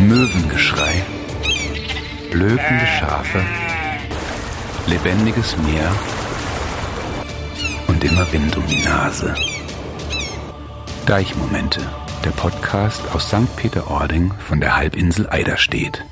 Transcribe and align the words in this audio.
Möwengeschrei, 0.00 1.02
blökende 2.30 2.86
Schafe, 2.86 3.40
lebendiges 4.86 5.56
Meer 5.58 5.90
und 7.88 8.04
immer 8.04 8.32
Wind 8.32 8.56
um 8.56 8.64
die 8.68 8.80
Nase. 8.84 9.34
Deichmomente, 11.04 11.80
der 12.24 12.30
Podcast 12.30 13.02
aus 13.12 13.26
St. 13.26 13.56
Peter-Ording 13.56 14.32
von 14.34 14.60
der 14.60 14.76
Halbinsel 14.76 15.28
Eiderstedt. 15.28 16.04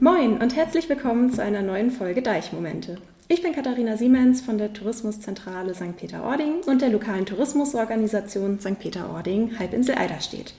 Moin 0.00 0.38
und 0.40 0.56
herzlich 0.56 0.88
willkommen 0.88 1.30
zu 1.30 1.42
einer 1.42 1.60
neuen 1.60 1.90
Folge 1.90 2.22
Deichmomente. 2.22 2.96
Ich 3.30 3.42
bin 3.42 3.52
Katharina 3.52 3.98
Siemens 3.98 4.40
von 4.40 4.56
der 4.56 4.72
Tourismuszentrale 4.72 5.74
St. 5.74 5.98
Peter-Ording 5.98 6.62
und 6.64 6.80
der 6.80 6.88
lokalen 6.88 7.26
Tourismusorganisation 7.26 8.58
St. 8.58 8.78
Peter-Ording 8.78 9.58
Halbinsel 9.58 9.96
Eiderstedt. 9.96 10.54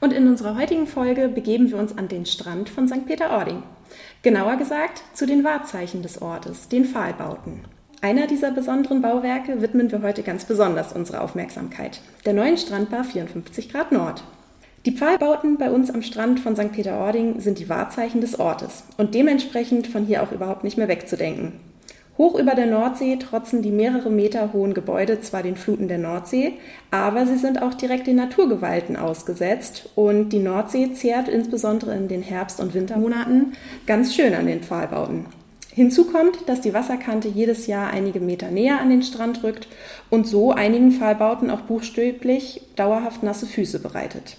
Und 0.00 0.12
in 0.12 0.28
unserer 0.28 0.56
heutigen 0.56 0.86
Folge 0.86 1.26
begeben 1.26 1.72
wir 1.72 1.76
uns 1.76 1.98
an 1.98 2.06
den 2.06 2.24
Strand 2.24 2.68
von 2.68 2.86
St. 2.86 3.04
Peter-Ording. 3.04 3.64
Genauer 4.22 4.54
gesagt 4.58 5.02
zu 5.12 5.26
den 5.26 5.42
Wahrzeichen 5.42 6.02
des 6.02 6.22
Ortes, 6.22 6.68
den 6.68 6.84
Pfahlbauten. 6.84 7.64
Einer 8.00 8.28
dieser 8.28 8.52
besonderen 8.52 9.02
Bauwerke 9.02 9.60
widmen 9.60 9.90
wir 9.90 10.02
heute 10.02 10.22
ganz 10.22 10.44
besonders 10.44 10.92
unsere 10.92 11.20
Aufmerksamkeit, 11.20 12.00
der 12.26 12.34
neuen 12.34 12.58
Strandbar 12.58 13.02
54 13.02 13.72
Grad 13.72 13.90
Nord. 13.90 14.22
Die 14.86 14.92
Pfahlbauten 14.92 15.58
bei 15.58 15.68
uns 15.68 15.90
am 15.90 16.02
Strand 16.02 16.38
von 16.38 16.54
St. 16.54 16.70
Peter-Ording 16.70 17.40
sind 17.40 17.58
die 17.58 17.68
Wahrzeichen 17.68 18.20
des 18.20 18.38
Ortes 18.38 18.84
und 18.98 19.16
dementsprechend 19.16 19.88
von 19.88 20.06
hier 20.06 20.22
auch 20.22 20.30
überhaupt 20.30 20.62
nicht 20.62 20.78
mehr 20.78 20.86
wegzudenken. 20.86 21.73
Hoch 22.16 22.38
über 22.38 22.54
der 22.54 22.66
Nordsee 22.66 23.16
trotzen 23.16 23.60
die 23.60 23.72
mehrere 23.72 24.08
Meter 24.08 24.52
hohen 24.52 24.72
Gebäude 24.72 25.20
zwar 25.20 25.42
den 25.42 25.56
Fluten 25.56 25.88
der 25.88 25.98
Nordsee, 25.98 26.52
aber 26.92 27.26
sie 27.26 27.36
sind 27.36 27.60
auch 27.60 27.74
direkt 27.74 28.06
den 28.06 28.16
Naturgewalten 28.16 28.96
ausgesetzt 28.96 29.90
und 29.96 30.28
die 30.28 30.38
Nordsee 30.38 30.92
zehrt 30.92 31.28
insbesondere 31.28 31.96
in 31.96 32.06
den 32.06 32.22
Herbst- 32.22 32.60
und 32.60 32.72
Wintermonaten 32.72 33.54
ganz 33.86 34.14
schön 34.14 34.32
an 34.34 34.46
den 34.46 34.62
Pfahlbauten. 34.62 35.26
Hinzu 35.72 36.04
kommt, 36.04 36.48
dass 36.48 36.60
die 36.60 36.72
Wasserkante 36.72 37.26
jedes 37.26 37.66
Jahr 37.66 37.90
einige 37.90 38.20
Meter 38.20 38.52
näher 38.52 38.80
an 38.80 38.90
den 38.90 39.02
Strand 39.02 39.42
rückt 39.42 39.66
und 40.08 40.28
so 40.28 40.52
einigen 40.52 40.92
Pfahlbauten 40.92 41.50
auch 41.50 41.62
buchstäblich 41.62 42.60
dauerhaft 42.76 43.24
nasse 43.24 43.46
Füße 43.46 43.80
bereitet. 43.80 44.36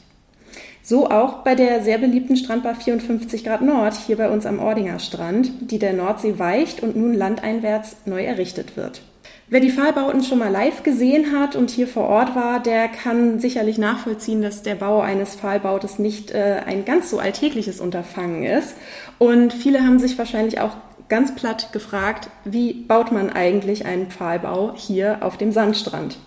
So 0.88 1.10
auch 1.10 1.38
bei 1.38 1.56
der 1.56 1.82
sehr 1.82 1.98
beliebten 1.98 2.38
Strandbar 2.38 2.76
54 2.76 3.44
Grad 3.44 3.64
Nord 3.64 3.96
hier 3.96 4.18
bei 4.18 4.30
uns 4.30 4.46
am 4.46 4.60
Ordinger 4.60 5.00
Strand, 5.00 5.72
die 5.72 5.80
der 5.80 5.94
Nordsee 5.94 6.38
weicht 6.38 6.84
und 6.84 6.96
nun 6.96 7.16
landeinwärts 7.16 7.96
neu 8.06 8.24
errichtet 8.24 8.78
wird. 8.78 9.02
Wer 9.48 9.62
die 9.62 9.72
Pfahlbauten 9.72 10.24
schon 10.24 10.38
mal 10.38 10.52
live 10.52 10.84
gesehen 10.84 11.36
hat 11.36 11.56
und 11.56 11.72
hier 11.72 11.88
vor 11.88 12.08
Ort 12.08 12.36
war, 12.36 12.62
der 12.62 12.88
kann 12.88 13.40
sicherlich 13.40 13.80
nachvollziehen, 13.80 14.44
dass 14.44 14.62
der 14.62 14.76
Bau 14.76 15.02
eines 15.02 15.36
Pfahlbautes 15.36 15.98
nicht 15.98 16.30
äh, 16.30 16.62
ein 16.68 16.86
ganz 16.86 17.10
so 17.10 17.18
alltägliches 17.18 17.80
Unterfangen 17.80 18.44
ist. 18.44 18.76
Und 19.18 19.54
viele 19.54 19.84
haben 19.84 19.98
sich 19.98 20.20
wahrscheinlich 20.20 20.60
auch 20.60 20.78
ganz 21.10 21.34
platt 21.34 21.74
gefragt, 21.74 22.30
wie 22.44 22.74
baut 22.74 23.12
man 23.12 23.32
eigentlich 23.32 23.88
einen 23.88 24.12
Pfahlbau 24.12 24.74
hier 24.76 25.18
auf 25.22 25.38
dem 25.38 25.52
Sandstrand? 25.52 26.20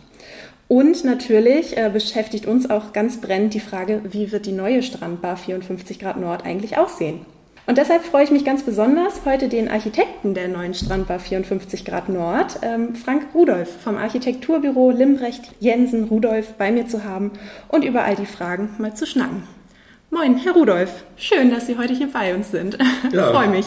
Und 0.68 1.02
natürlich 1.04 1.78
äh, 1.78 1.90
beschäftigt 1.90 2.46
uns 2.46 2.68
auch 2.68 2.92
ganz 2.92 3.20
brennend 3.20 3.54
die 3.54 3.60
Frage, 3.60 4.02
wie 4.10 4.30
wird 4.32 4.44
die 4.44 4.52
neue 4.52 4.82
Strandbar 4.82 5.38
54 5.38 5.98
Grad 5.98 6.20
Nord 6.20 6.44
eigentlich 6.44 6.76
aussehen? 6.76 7.20
Und 7.66 7.76
deshalb 7.76 8.02
freue 8.02 8.24
ich 8.24 8.30
mich 8.30 8.44
ganz 8.44 8.62
besonders, 8.62 9.22
heute 9.26 9.48
den 9.48 9.68
Architekten 9.68 10.32
der 10.32 10.48
neuen 10.48 10.72
Strandbar 10.72 11.18
54 11.18 11.84
Grad 11.84 12.08
Nord, 12.08 12.60
ähm, 12.62 12.94
Frank 12.94 13.28
Rudolf 13.34 13.68
vom 13.82 13.96
Architekturbüro 13.96 14.90
Limbrecht 14.90 15.42
Jensen 15.60 16.04
Rudolf 16.04 16.54
bei 16.54 16.70
mir 16.70 16.86
zu 16.86 17.04
haben 17.04 17.32
und 17.68 17.84
über 17.84 18.04
all 18.04 18.16
die 18.16 18.26
Fragen 18.26 18.70
mal 18.78 18.94
zu 18.94 19.06
schnacken. 19.06 19.42
Moin, 20.10 20.38
Herr 20.38 20.54
Rudolf. 20.54 21.04
Schön, 21.16 21.50
dass 21.50 21.66
Sie 21.66 21.76
heute 21.76 21.92
hier 21.92 22.10
bei 22.10 22.34
uns 22.34 22.50
sind. 22.50 22.78
Ja. 23.12 23.30
freue 23.32 23.48
mich. 23.48 23.66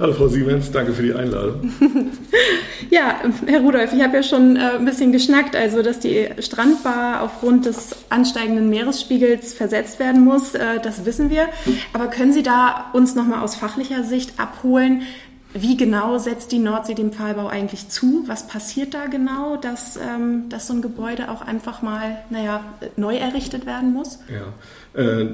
Hallo 0.00 0.12
Frau 0.12 0.28
Siemens, 0.28 0.70
danke 0.70 0.92
für 0.92 1.02
die 1.02 1.12
Einladung. 1.12 1.72
ja, 2.90 3.16
Herr 3.46 3.60
Rudolf, 3.62 3.92
ich 3.92 4.00
habe 4.00 4.18
ja 4.18 4.22
schon 4.22 4.54
äh, 4.54 4.76
ein 4.78 4.84
bisschen 4.84 5.10
geschnackt, 5.10 5.56
also 5.56 5.82
dass 5.82 5.98
die 5.98 6.28
Strandbar 6.38 7.22
aufgrund 7.22 7.66
des 7.66 7.96
ansteigenden 8.08 8.70
Meeresspiegels 8.70 9.54
versetzt 9.54 9.98
werden 9.98 10.22
muss, 10.22 10.54
äh, 10.54 10.78
das 10.80 11.04
wissen 11.04 11.30
wir. 11.30 11.48
Aber 11.92 12.06
können 12.06 12.32
Sie 12.32 12.44
da 12.44 12.90
uns 12.92 13.16
nochmal 13.16 13.42
aus 13.42 13.56
fachlicher 13.56 14.04
Sicht 14.04 14.38
abholen, 14.38 15.02
wie 15.52 15.76
genau 15.76 16.18
setzt 16.18 16.52
die 16.52 16.60
Nordsee 16.60 16.94
dem 16.94 17.10
Pfahlbau 17.10 17.48
eigentlich 17.48 17.88
zu? 17.88 18.22
Was 18.26 18.46
passiert 18.46 18.94
da 18.94 19.06
genau, 19.06 19.56
dass, 19.56 19.96
ähm, 19.96 20.48
dass 20.48 20.68
so 20.68 20.74
ein 20.74 20.82
Gebäude 20.82 21.30
auch 21.30 21.42
einfach 21.42 21.82
mal 21.82 22.18
naja, 22.30 22.62
neu 22.96 23.16
errichtet 23.16 23.66
werden 23.66 23.92
muss? 23.92 24.20
Ja, 24.28 24.52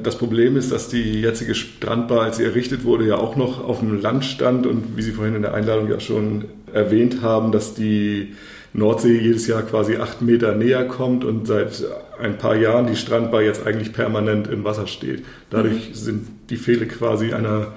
das 0.02 0.19
Problem 0.19 0.58
ist, 0.58 0.72
dass 0.72 0.88
die 0.88 1.22
jetzige 1.22 1.54
Strandbar, 1.54 2.20
als 2.20 2.36
sie 2.36 2.44
errichtet 2.44 2.84
wurde, 2.84 3.06
ja 3.06 3.16
auch 3.16 3.34
noch 3.36 3.64
auf 3.64 3.80
dem 3.80 3.98
Land 3.98 4.26
stand 4.26 4.66
und 4.66 4.97
wie 4.97 5.02
Sie 5.02 5.12
vorhin 5.12 5.36
in 5.36 5.42
der 5.42 5.54
Einladung 5.54 5.88
ja 5.88 6.00
schon 6.00 6.44
erwähnt 6.70 7.22
haben, 7.22 7.50
dass 7.50 7.72
die 7.72 8.34
Nordsee 8.75 9.19
jedes 9.19 9.47
Jahr 9.47 9.62
quasi 9.62 9.97
acht 9.97 10.20
Meter 10.20 10.54
näher 10.54 10.84
kommt 10.84 11.25
und 11.25 11.47
seit 11.47 11.82
ein 12.20 12.36
paar 12.36 12.56
Jahren 12.56 12.88
die 12.88 12.97
Strandbar 12.97 13.41
jetzt 13.41 13.66
eigentlich 13.66 13.92
permanent 13.92 14.48
im 14.48 14.64
Wasser 14.64 14.86
steht. 14.86 15.25
Dadurch 15.48 15.91
mhm. 15.91 15.94
sind 15.94 16.26
die 16.50 16.56
Fehler 16.56 16.86
quasi 16.86 17.32
einer 17.32 17.69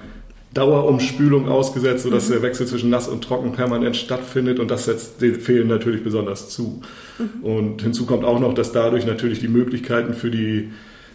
Dauerumspülung 0.52 1.48
ausgesetzt, 1.48 2.02
sodass 2.02 2.28
mhm. 2.28 2.32
der 2.34 2.42
Wechsel 2.42 2.66
zwischen 2.66 2.90
nass 2.90 3.08
und 3.08 3.22
trocken 3.22 3.52
permanent 3.52 3.96
stattfindet 3.96 4.58
und 4.58 4.70
das 4.70 4.86
setzt 4.86 5.22
den 5.22 5.36
Fehlen 5.36 5.68
natürlich 5.68 6.02
besonders 6.02 6.50
zu. 6.50 6.82
Mhm. 7.18 7.44
Und 7.44 7.82
hinzu 7.82 8.04
kommt 8.04 8.24
auch 8.24 8.40
noch, 8.40 8.52
dass 8.52 8.72
dadurch 8.72 9.06
natürlich 9.06 9.38
die 9.38 9.48
Möglichkeiten 9.48 10.12
für 10.12 10.30
die 10.30 10.70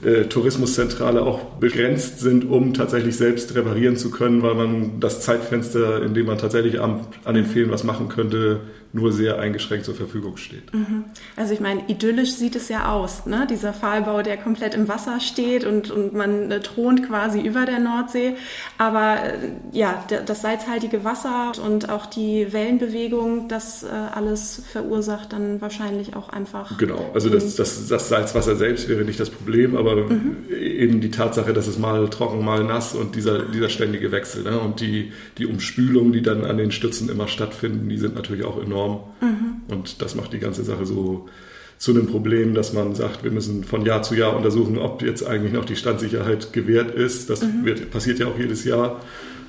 äh, 0.06 0.26
Tourismuszentrale 0.26 1.22
auch 1.22 1.40
begrenzt 1.60 2.20
sind, 2.20 2.50
um 2.50 2.74
tatsächlich 2.74 3.16
selbst 3.16 3.56
reparieren 3.56 3.98
zu 3.98 4.12
können, 4.12 4.42
weil 4.42 4.56
man 4.56 5.00
das 5.00 5.22
Zeitfenster, 5.22 6.04
in 6.04 6.14
dem 6.14 6.26
man 6.26 6.38
tatsächlich 6.38 6.80
an, 6.80 7.02
an 7.24 7.36
den 7.36 7.46
Fehlen 7.46 7.72
was 7.72 7.84
machen 7.84 8.10
könnte, 8.10 8.62
nur 8.94 9.12
sehr 9.12 9.40
eingeschränkt 9.40 9.86
zur 9.86 9.96
Verfügung 9.96 10.38
steht. 10.38 10.72
Mhm. 10.72 11.06
Also 11.36 11.54
ich 11.54 11.60
meine, 11.60 11.82
idyllisch 11.88 12.34
sieht 12.34 12.56
es 12.56 12.70
ja 12.70 12.92
aus, 12.92 13.26
ne? 13.26 13.48
dieser 13.50 13.74
Pfahlbau, 13.74 14.22
der 14.22 14.38
komplett 14.38 14.76
im 14.76 14.88
Wasser 14.88 15.20
steht 15.20 15.66
und, 15.66 15.90
und 15.90 16.14
man 16.14 16.52
äh, 16.52 16.60
thront 16.60 17.08
quasi 17.08 17.42
über 17.42 17.66
der 17.66 17.80
Nordsee. 17.80 18.36
Aber 18.78 19.18
äh, 19.24 19.38
ja, 19.72 20.06
das 20.08 20.44
salzhaltige 20.44 21.04
Wasser 21.04 21.54
und 21.66 21.90
auch 21.90 22.06
die 22.06 22.54
Wellenbewegung, 22.54 23.48
das 23.48 23.82
äh, 23.82 23.88
alles 23.88 24.62
verursacht 24.72 25.34
dann 25.34 25.60
wahrscheinlich 25.60 26.16
auch 26.16 26.30
einfach. 26.30 26.78
Genau, 26.78 27.10
also 27.16 27.30
das, 27.30 27.56
das, 27.56 27.88
das 27.88 28.10
Salzwasser 28.10 28.56
selbst 28.56 28.88
wäre 28.90 29.04
nicht 29.04 29.20
das 29.20 29.32
Problem, 29.32 29.76
aber 29.76 29.96
mhm. 29.96 30.38
eben 30.52 31.02
die 31.02 31.10
Tatsache, 31.10 31.54
dass 31.54 31.66
es 31.66 31.80
mal 31.80 32.08
trocken, 32.10 32.46
mal 32.46 32.64
nass 32.64 32.94
und 32.94 33.16
dieser, 33.16 33.40
dieser 33.40 33.70
ständige 33.70 34.12
Wechsel 34.12 34.44
ne? 34.44 34.60
und 34.60 34.82
die, 34.82 35.14
die 35.40 35.48
Umspülung, 35.48 36.12
die 36.12 36.22
dann 36.22 36.46
an 36.46 36.58
den 36.58 36.72
Stützen 36.72 37.10
immer 37.10 37.28
stattfinden, 37.28 37.90
die 37.90 37.98
sind 37.98 38.14
natürlich 38.14 38.46
auch 38.46 38.62
enorm 38.62 38.83
enorm. 38.84 39.04
Mhm. 39.22 39.62
Und 39.68 40.02
das 40.02 40.16
macht 40.16 40.34
die 40.34 40.40
ganze 40.40 40.64
Sache 40.64 40.86
so 40.86 41.28
zu 41.78 41.92
einem 41.92 42.08
Problem, 42.08 42.54
dass 42.54 42.74
man 42.74 42.96
sagt, 42.96 43.24
wir 43.24 43.32
müssen 43.32 43.64
von 43.64 43.86
Jahr 43.86 44.04
zu 44.04 44.16
Jahr 44.16 44.36
untersuchen, 44.36 44.78
ob 44.78 45.02
jetzt 45.02 45.26
eigentlich 45.26 45.54
noch 45.54 45.66
die 45.66 45.76
Standsicherheit 45.76 46.54
gewährt 46.54 46.92
ist. 46.92 47.30
Das 47.30 47.42
mhm. 47.42 47.66
wird, 47.66 47.92
passiert 47.92 48.20
ja 48.20 48.28
auch 48.28 48.38
jedes 48.38 48.64
Jahr. 48.64 49.02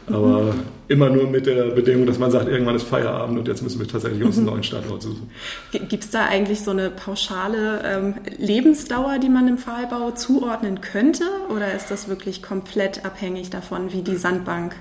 Aber 0.06 0.53
mhm. 0.53 0.62
immer 0.89 1.09
nur 1.09 1.28
mit 1.28 1.47
der 1.47 1.71
Bedingung, 1.71 2.06
dass 2.06 2.19
man 2.19 2.31
sagt, 2.31 2.49
irgendwann 2.49 2.75
ist 2.77 2.83
Feierabend 2.83 3.39
und 3.39 3.49
jetzt 3.49 3.62
müssen 3.62 3.81
wir 3.81 3.89
tatsächlich 3.89 4.22
uns 4.22 4.37
einen 4.37 4.47
neuen 4.47 4.62
Standort 4.62 5.00
suchen. 5.00 5.31
Gibt 5.71 6.05
es 6.05 6.11
da 6.11 6.27
eigentlich 6.27 6.61
so 6.61 6.72
eine 6.72 6.91
pauschale 6.91 7.81
ähm, 7.84 8.15
Lebensdauer, 8.37 9.19
die 9.19 9.31
man 9.31 9.49
im 9.49 9.56
Pfahlbau 9.56 10.11
zuordnen 10.11 10.83
könnte? 10.83 11.25
Oder 11.55 11.72
ist 11.72 11.91
das 11.91 12.09
wirklich 12.09 12.43
komplett 12.43 13.06
abhängig 13.06 13.49
davon, 13.49 13.95
wie 13.95 14.03
die 14.03 14.16
Sandbank 14.16 14.75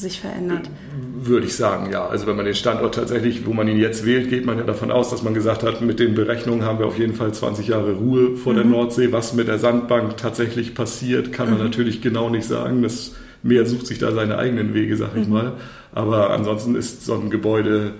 sich 0.00 0.20
verändert? 0.20 0.70
Würde 1.14 1.46
ich 1.46 1.56
sagen, 1.56 1.90
ja. 1.92 2.06
Also 2.06 2.26
wenn 2.26 2.36
man 2.36 2.44
den 2.44 2.54
Standort 2.54 2.94
tatsächlich, 2.94 3.46
wo 3.46 3.52
man 3.52 3.68
ihn 3.68 3.78
jetzt 3.78 4.06
wählt, 4.06 4.30
geht 4.30 4.46
man 4.46 4.58
ja 4.58 4.64
davon 4.64 4.90
aus, 4.90 5.10
dass 5.10 5.22
man 5.22 5.34
gesagt 5.34 5.62
hat, 5.62 5.80
mit 5.80 5.98
den 5.98 6.14
Berechnungen 6.14 6.64
haben 6.64 6.78
wir 6.78 6.86
auf 6.86 6.98
jeden 6.98 7.14
Fall 7.14 7.32
20 7.32 7.68
Jahre 7.68 7.92
Ruhe 7.94 8.36
vor 8.36 8.52
mhm. 8.52 8.56
der 8.56 8.64
Nordsee. 8.66 9.12
Was 9.12 9.34
mit 9.34 9.48
der 9.48 9.58
Sandbank 9.58 10.16
tatsächlich 10.16 10.74
passiert, 10.74 11.32
kann 11.32 11.50
man 11.50 11.58
mhm. 11.58 11.64
natürlich 11.64 12.00
genau 12.00 12.30
nicht 12.30 12.46
sagen. 12.46 12.82
Das 12.82 13.14
Meer 13.42 13.66
sucht 13.66 13.86
sich 13.86 13.98
da 13.98 14.12
seine 14.12 14.38
eigenen 14.38 14.74
Wege, 14.74 14.96
sag 14.96 15.16
ich 15.16 15.26
mhm. 15.26 15.32
mal. 15.32 15.52
Aber 15.92 16.30
ansonsten 16.30 16.74
ist 16.74 17.04
so 17.04 17.14
ein 17.14 17.30
Gebäude 17.30 17.94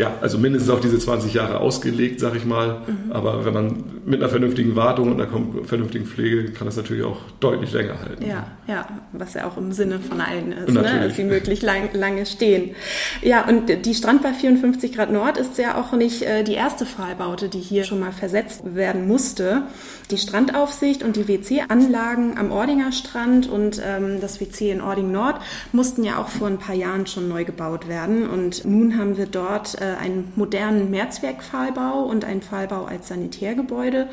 ja, 0.00 0.14
also 0.22 0.38
mindestens 0.38 0.70
auf 0.70 0.80
diese 0.80 0.98
20 0.98 1.34
Jahre 1.34 1.60
ausgelegt, 1.60 2.20
sag 2.20 2.34
ich 2.34 2.46
mal. 2.46 2.80
Mhm. 2.86 3.12
Aber 3.12 3.44
wenn 3.44 3.52
man 3.52 3.84
mit 4.06 4.20
einer 4.20 4.30
vernünftigen 4.30 4.74
Wartung 4.74 5.12
und 5.12 5.20
einer 5.20 5.28
vernünftigen 5.64 6.06
Pflege 6.06 6.52
kann 6.52 6.66
das 6.66 6.76
natürlich 6.76 7.04
auch 7.04 7.18
deutlich 7.38 7.70
länger 7.72 8.00
halten. 8.00 8.24
Ja, 8.26 8.46
ja, 8.66 8.88
was 9.12 9.34
ja 9.34 9.46
auch 9.46 9.58
im 9.58 9.72
Sinne 9.72 10.00
von 10.00 10.22
allen 10.22 10.52
ist, 10.52 10.72
ne? 10.72 10.82
dass 10.82 11.16
sie 11.16 11.24
möglichst 11.24 11.62
lang, 11.62 11.90
lange 11.92 12.24
stehen. 12.24 12.74
Ja, 13.20 13.46
und 13.46 13.84
die 13.84 13.94
Strandbar 13.94 14.32
54 14.32 14.94
Grad 14.94 15.12
Nord 15.12 15.36
ist 15.36 15.58
ja 15.58 15.78
auch 15.78 15.92
nicht 15.92 16.22
äh, 16.22 16.44
die 16.44 16.54
erste 16.54 16.86
Pfahlbaute, 16.86 17.50
die 17.50 17.60
hier 17.60 17.84
schon 17.84 18.00
mal 18.00 18.12
versetzt 18.12 18.62
werden 18.74 19.06
musste. 19.06 19.64
Die 20.10 20.18
Strandaufsicht 20.18 21.02
und 21.02 21.16
die 21.16 21.28
WC-Anlagen 21.28 22.38
am 22.38 22.50
Ordinger 22.50 22.90
Strand 22.90 23.48
und 23.48 23.80
ähm, 23.84 24.20
das 24.20 24.40
WC 24.40 24.70
in 24.70 24.80
Ording 24.80 25.12
Nord 25.12 25.40
mussten 25.72 26.04
ja 26.04 26.18
auch 26.18 26.28
vor 26.28 26.48
ein 26.48 26.58
paar 26.58 26.74
Jahren 26.74 27.06
schon 27.06 27.28
neu 27.28 27.44
gebaut 27.44 27.86
werden. 27.86 28.28
Und 28.28 28.64
nun 28.64 28.98
haben 28.98 29.18
wir 29.18 29.26
dort 29.26 29.80
äh, 29.80 29.89
einen 29.98 30.32
modernen 30.36 30.90
Mehrzweckpfahlbau 30.90 32.04
und 32.04 32.24
einen 32.24 32.42
Pfahlbau 32.42 32.84
als 32.84 33.08
Sanitärgebäude. 33.08 34.08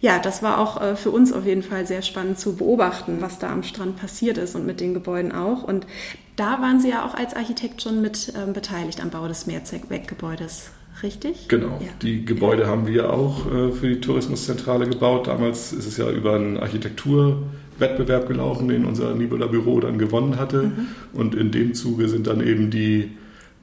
Ja, 0.00 0.18
das 0.20 0.42
war 0.42 0.58
auch 0.58 0.80
äh, 0.80 0.96
für 0.96 1.10
uns 1.10 1.32
auf 1.32 1.44
jeden 1.44 1.62
Fall 1.62 1.86
sehr 1.86 2.02
spannend 2.02 2.38
zu 2.38 2.54
beobachten, 2.56 3.16
was 3.20 3.38
da 3.38 3.50
am 3.50 3.64
Strand 3.64 3.96
passiert 3.96 4.38
ist 4.38 4.54
und 4.54 4.64
mit 4.64 4.80
den 4.80 4.94
Gebäuden 4.94 5.32
auch. 5.32 5.64
Und 5.64 5.86
da 6.36 6.60
waren 6.62 6.80
Sie 6.80 6.90
ja 6.90 7.04
auch 7.04 7.14
als 7.14 7.34
Architekt 7.34 7.82
schon 7.82 8.00
mit 8.00 8.32
ähm, 8.36 8.52
beteiligt 8.52 9.02
am 9.02 9.10
Bau 9.10 9.26
des 9.26 9.46
Mehrzweckgebäudes. 9.46 10.70
Richtig? 11.02 11.48
Genau. 11.48 11.78
Ja. 11.80 11.88
Die 12.02 12.24
Gebäude 12.24 12.66
haben 12.66 12.86
wir 12.86 13.12
auch 13.12 13.46
äh, 13.46 13.72
für 13.72 13.88
die 13.88 14.00
Tourismuszentrale 14.00 14.88
gebaut. 14.88 15.26
Damals 15.26 15.72
ist 15.72 15.86
es 15.86 15.96
ja 15.96 16.10
über 16.10 16.34
einen 16.34 16.56
Architekturwettbewerb 16.56 18.28
gelaufen, 18.28 18.68
den 18.68 18.84
unser 18.84 19.14
Nibola 19.14 19.46
Büro 19.46 19.80
dann 19.80 19.98
gewonnen 19.98 20.38
hatte. 20.38 20.64
Mhm. 20.64 20.86
Und 21.12 21.34
in 21.34 21.50
dem 21.50 21.74
Zuge 21.74 22.08
sind 22.08 22.26
dann 22.26 22.40
eben 22.40 22.70
die 22.70 23.12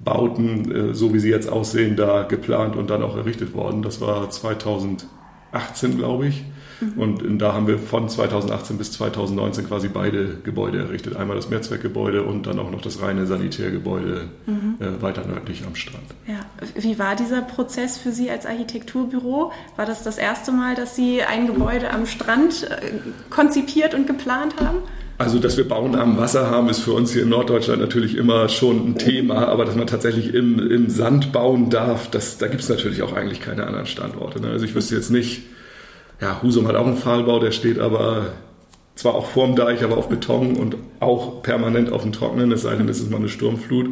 Bauten, 0.03 0.71
äh, 0.71 0.93
so 0.93 1.13
wie 1.13 1.19
sie 1.19 1.29
jetzt 1.29 1.49
aussehen, 1.49 1.95
da 1.95 2.23
geplant 2.23 2.75
und 2.75 2.89
dann 2.89 3.03
auch 3.03 3.15
errichtet 3.15 3.53
worden. 3.53 3.81
Das 3.81 4.01
war 4.01 4.29
2018, 4.29 5.97
glaube 5.97 6.27
ich. 6.27 6.43
Mhm. 6.81 6.99
Und 7.01 7.39
da 7.39 7.53
haben 7.53 7.67
wir 7.67 7.79
von 7.79 8.09
2018 8.09 8.77
bis 8.77 8.91
2019 8.93 9.67
quasi 9.67 9.87
beide 9.87 10.37
Gebäude 10.43 10.79
errichtet. 10.79 11.15
Einmal 11.15 11.35
das 11.35 11.49
Mehrzweckgebäude 11.49 12.23
und 12.23 12.47
dann 12.47 12.59
auch 12.59 12.71
noch 12.71 12.81
das 12.81 13.01
reine 13.01 13.25
Sanitärgebäude 13.25 14.29
mhm. 14.45 14.75
äh, 14.79 15.01
weiter 15.01 15.25
nördlich 15.25 15.63
am 15.65 15.75
Strand. 15.75 16.03
Ja. 16.27 16.39
Wie 16.75 16.99
war 16.99 17.15
dieser 17.15 17.41
Prozess 17.41 17.97
für 17.97 18.11
Sie 18.11 18.29
als 18.29 18.45
Architekturbüro? 18.45 19.51
War 19.75 19.85
das 19.85 20.03
das 20.03 20.17
erste 20.17 20.51
Mal, 20.51 20.75
dass 20.75 20.95
Sie 20.95 21.21
ein 21.21 21.47
Gebäude 21.47 21.91
am 21.91 22.05
Strand 22.05 22.63
äh, 22.63 22.91
konzipiert 23.29 23.93
und 23.93 24.07
geplant 24.07 24.55
haben? 24.59 24.79
Also, 25.17 25.39
dass 25.39 25.55
wir 25.55 25.67
Bauen 25.67 25.95
am 25.95 26.17
Wasser 26.17 26.49
haben, 26.49 26.67
ist 26.67 26.79
für 26.79 26.91
uns 26.91 27.13
hier 27.13 27.23
in 27.23 27.29
Norddeutschland 27.29 27.79
natürlich 27.79 28.17
immer 28.17 28.49
schon 28.49 28.85
ein 28.85 28.97
Thema, 28.97 29.47
aber 29.47 29.63
dass 29.63 29.75
man 29.75 29.87
tatsächlich 29.87 30.33
im, 30.33 30.59
im 30.59 30.89
Sand 30.89 31.31
bauen 31.31 31.69
darf, 31.69 32.09
das, 32.09 32.37
da 32.37 32.47
gibt 32.47 32.63
es 32.63 32.69
natürlich 32.69 33.01
auch 33.01 33.13
eigentlich 33.13 33.39
keine 33.39 33.65
anderen 33.65 33.85
Standorte. 33.85 34.41
Ne? 34.41 34.49
Also 34.49 34.65
ich 34.65 34.75
wüsste 34.75 34.95
jetzt 34.95 35.11
nicht, 35.11 35.43
ja, 36.19 36.41
Husum 36.41 36.67
hat 36.67 36.75
auch 36.75 36.85
einen 36.85 36.97
Pfahlbau, 36.97 37.39
der 37.39 37.51
steht 37.51 37.79
aber 37.79 38.33
zwar 38.95 39.15
auch 39.15 39.27
vorm 39.27 39.55
Deich, 39.55 39.83
aber 39.83 39.97
auf 39.97 40.09
Beton 40.09 40.57
und 40.57 40.75
auch 40.99 41.41
permanent 41.43 41.91
auf 41.93 42.01
dem 42.01 42.11
Trockenen, 42.11 42.51
es 42.51 42.63
sei 42.63 42.75
denn, 42.75 42.89
es 42.89 42.99
ist 42.99 43.09
mal 43.09 43.17
eine 43.17 43.29
Sturmflut. 43.29 43.89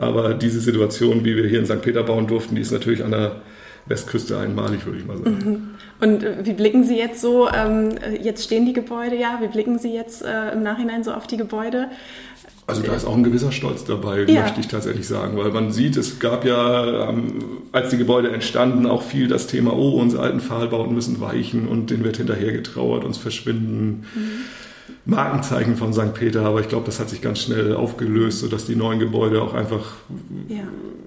Aber 0.00 0.32
diese 0.32 0.60
Situation, 0.60 1.26
wie 1.26 1.36
wir 1.36 1.46
hier 1.46 1.58
in 1.58 1.66
St. 1.66 1.82
Peter 1.82 2.02
bauen 2.02 2.26
durften, 2.26 2.54
die 2.54 2.62
ist 2.62 2.72
natürlich 2.72 3.04
an 3.04 3.10
der 3.10 3.42
Westküste 3.84 4.38
einmalig, 4.38 4.86
würde 4.86 4.98
ich 4.98 5.06
mal 5.06 5.18
sagen. 5.18 5.38
Mhm. 5.44 5.68
Und 6.00 6.22
äh, 6.22 6.38
wie 6.42 6.54
blicken 6.54 6.84
Sie 6.84 6.96
jetzt 6.96 7.20
so, 7.20 7.48
ähm, 7.50 7.90
jetzt 8.22 8.42
stehen 8.42 8.64
die 8.64 8.72
Gebäude 8.72 9.14
ja, 9.16 9.38
wie 9.42 9.48
blicken 9.48 9.78
Sie 9.78 9.92
jetzt 9.92 10.22
äh, 10.22 10.52
im 10.52 10.62
Nachhinein 10.62 11.04
so 11.04 11.12
auf 11.12 11.26
die 11.26 11.36
Gebäude? 11.36 11.88
Also 12.66 12.82
da 12.82 12.94
ist 12.94 13.04
auch 13.04 13.16
ein 13.16 13.24
gewisser 13.24 13.52
Stolz 13.52 13.84
dabei, 13.84 14.22
ja. 14.22 14.42
möchte 14.42 14.60
ich 14.60 14.68
tatsächlich 14.68 15.06
sagen, 15.06 15.36
weil 15.36 15.50
man 15.50 15.70
sieht, 15.72 15.96
es 15.96 16.18
gab 16.18 16.46
ja, 16.46 17.10
ähm, 17.10 17.34
als 17.72 17.90
die 17.90 17.98
Gebäude 17.98 18.30
entstanden, 18.30 18.86
auch 18.86 19.02
viel 19.02 19.28
das 19.28 19.48
Thema, 19.48 19.74
oh, 19.74 20.00
unsere 20.00 20.22
alten 20.22 20.40
Pfahlbauten 20.40 20.94
müssen 20.94 21.20
weichen 21.20 21.68
und 21.68 21.90
denen 21.90 22.04
wird 22.04 22.16
hinterher 22.16 22.52
getrauert, 22.52 23.04
uns 23.04 23.18
verschwinden. 23.18 24.06
Mhm. 24.14 24.30
Markenzeichen 25.04 25.76
von 25.76 25.92
St. 25.92 26.14
Peter, 26.14 26.44
aber 26.44 26.60
ich 26.60 26.68
glaube, 26.68 26.86
das 26.86 27.00
hat 27.00 27.08
sich 27.08 27.20
ganz 27.20 27.40
schnell 27.40 27.74
aufgelöst, 27.74 28.40
sodass 28.40 28.66
die 28.66 28.76
neuen 28.76 28.98
Gebäude 28.98 29.42
auch 29.42 29.54
einfach 29.54 29.94
ja. 30.48 30.62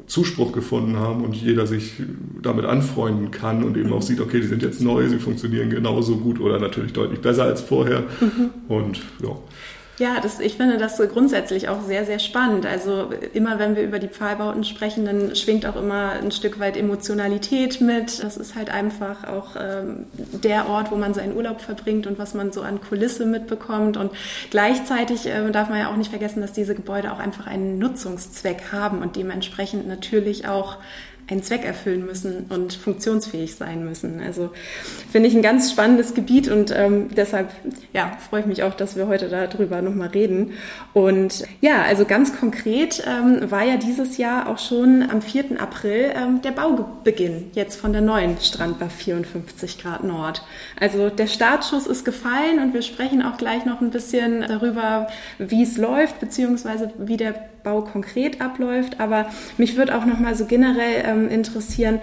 Zuspruch 0.07 0.51
gefunden 0.51 0.97
haben 0.97 1.23
und 1.23 1.35
jeder 1.35 1.67
sich 1.67 1.93
damit 2.41 2.65
anfreunden 2.65 3.31
kann 3.31 3.63
und 3.63 3.77
eben 3.77 3.89
mhm. 3.89 3.93
auch 3.93 4.01
sieht, 4.01 4.19
okay, 4.19 4.41
die 4.41 4.47
sind 4.47 4.63
jetzt 4.63 4.81
neu, 4.81 5.07
sie 5.07 5.19
funktionieren 5.19 5.69
genauso 5.69 6.17
gut 6.17 6.39
oder 6.39 6.59
natürlich 6.59 6.93
deutlich 6.93 7.21
besser 7.21 7.43
als 7.43 7.61
vorher. 7.61 8.03
Mhm. 8.19 8.49
Und 8.67 9.01
ja. 9.21 9.37
Ja, 9.99 10.19
das, 10.19 10.39
ich 10.39 10.57
finde 10.57 10.79
das 10.79 10.97
grundsätzlich 10.97 11.69
auch 11.69 11.83
sehr, 11.83 12.03
sehr 12.05 12.17
spannend. 12.17 12.65
Also 12.65 13.11
immer 13.33 13.59
wenn 13.59 13.75
wir 13.75 13.83
über 13.83 13.99
die 13.99 14.07
Pfahlbauten 14.07 14.63
sprechen, 14.63 15.05
dann 15.05 15.35
schwingt 15.35 15.67
auch 15.67 15.75
immer 15.75 16.13
ein 16.13 16.31
Stück 16.31 16.59
weit 16.59 16.77
Emotionalität 16.77 17.79
mit. 17.79 18.23
Das 18.23 18.37
ist 18.37 18.55
halt 18.55 18.71
einfach 18.71 19.23
auch 19.27 19.55
ähm, 19.55 20.05
der 20.17 20.67
Ort, 20.67 20.89
wo 20.89 20.95
man 20.95 21.13
seinen 21.13 21.35
Urlaub 21.35 21.61
verbringt 21.61 22.07
und 22.07 22.17
was 22.17 22.33
man 22.33 22.51
so 22.51 22.63
an 22.63 22.81
Kulisse 22.81 23.27
mitbekommt. 23.27 23.95
Und 23.95 24.11
gleichzeitig 24.49 25.27
äh, 25.27 25.51
darf 25.51 25.69
man 25.69 25.77
ja 25.77 25.91
auch 25.91 25.97
nicht 25.97 26.09
vergessen, 26.09 26.41
dass 26.41 26.53
diese 26.53 26.73
Gebäude 26.73 27.13
auch 27.13 27.19
einfach 27.19 27.45
einen 27.45 27.77
Nutzungszweck 27.77 28.71
haben 28.71 29.03
und 29.03 29.15
dementsprechend 29.15 29.87
natürlich 29.87 30.47
auch 30.47 30.77
einen 31.29 31.41
Zweck 31.41 31.63
erfüllen 31.63 32.05
müssen 32.05 32.45
und 32.49 32.73
funktionsfähig 32.73 33.55
sein 33.55 33.85
müssen. 33.85 34.21
Also 34.21 34.49
finde 35.11 35.29
ich 35.29 35.35
ein 35.35 35.41
ganz 35.41 35.71
spannendes 35.71 36.13
Gebiet 36.13 36.49
und 36.49 36.73
ähm, 36.75 37.09
deshalb 37.15 37.49
ja, 37.93 38.11
freue 38.29 38.41
ich 38.41 38.45
mich 38.45 38.63
auch, 38.63 38.73
dass 38.73 38.95
wir 38.95 39.07
heute 39.07 39.29
darüber 39.29 39.81
nochmal 39.81 40.09
reden. 40.09 40.51
Und 40.93 41.43
ja, 41.61 41.83
also 41.83 42.05
ganz 42.05 42.37
konkret 42.37 43.03
ähm, 43.07 43.49
war 43.49 43.63
ja 43.63 43.77
dieses 43.77 44.17
Jahr 44.17 44.49
auch 44.49 44.59
schon 44.59 45.03
am 45.09 45.21
4. 45.21 45.61
April 45.61 46.11
ähm, 46.15 46.41
der 46.41 46.51
Baubeginn 46.51 47.51
jetzt 47.53 47.79
von 47.79 47.93
der 47.93 48.01
neuen 48.01 48.37
Strandbar 48.39 48.89
54 48.89 49.81
Grad 49.81 50.03
Nord. 50.03 50.43
Also 50.79 51.09
der 51.09 51.27
Startschuss 51.27 51.87
ist 51.87 52.03
gefallen 52.03 52.59
und 52.59 52.73
wir 52.73 52.81
sprechen 52.81 53.21
auch 53.21 53.37
gleich 53.37 53.65
noch 53.65 53.81
ein 53.81 53.91
bisschen 53.91 54.41
darüber, 54.41 55.07
wie 55.37 55.63
es 55.63 55.77
läuft, 55.77 56.19
beziehungsweise 56.19 56.91
wie 56.97 57.17
der 57.17 57.33
Bau 57.63 57.81
konkret 57.81 58.41
abläuft. 58.41 58.99
Aber 58.99 59.27
mich 59.57 59.77
würde 59.77 59.97
auch 59.97 60.05
noch 60.05 60.19
mal 60.19 60.35
so 60.35 60.45
generell 60.45 61.03
ähm, 61.13 61.29
interessieren, 61.29 61.99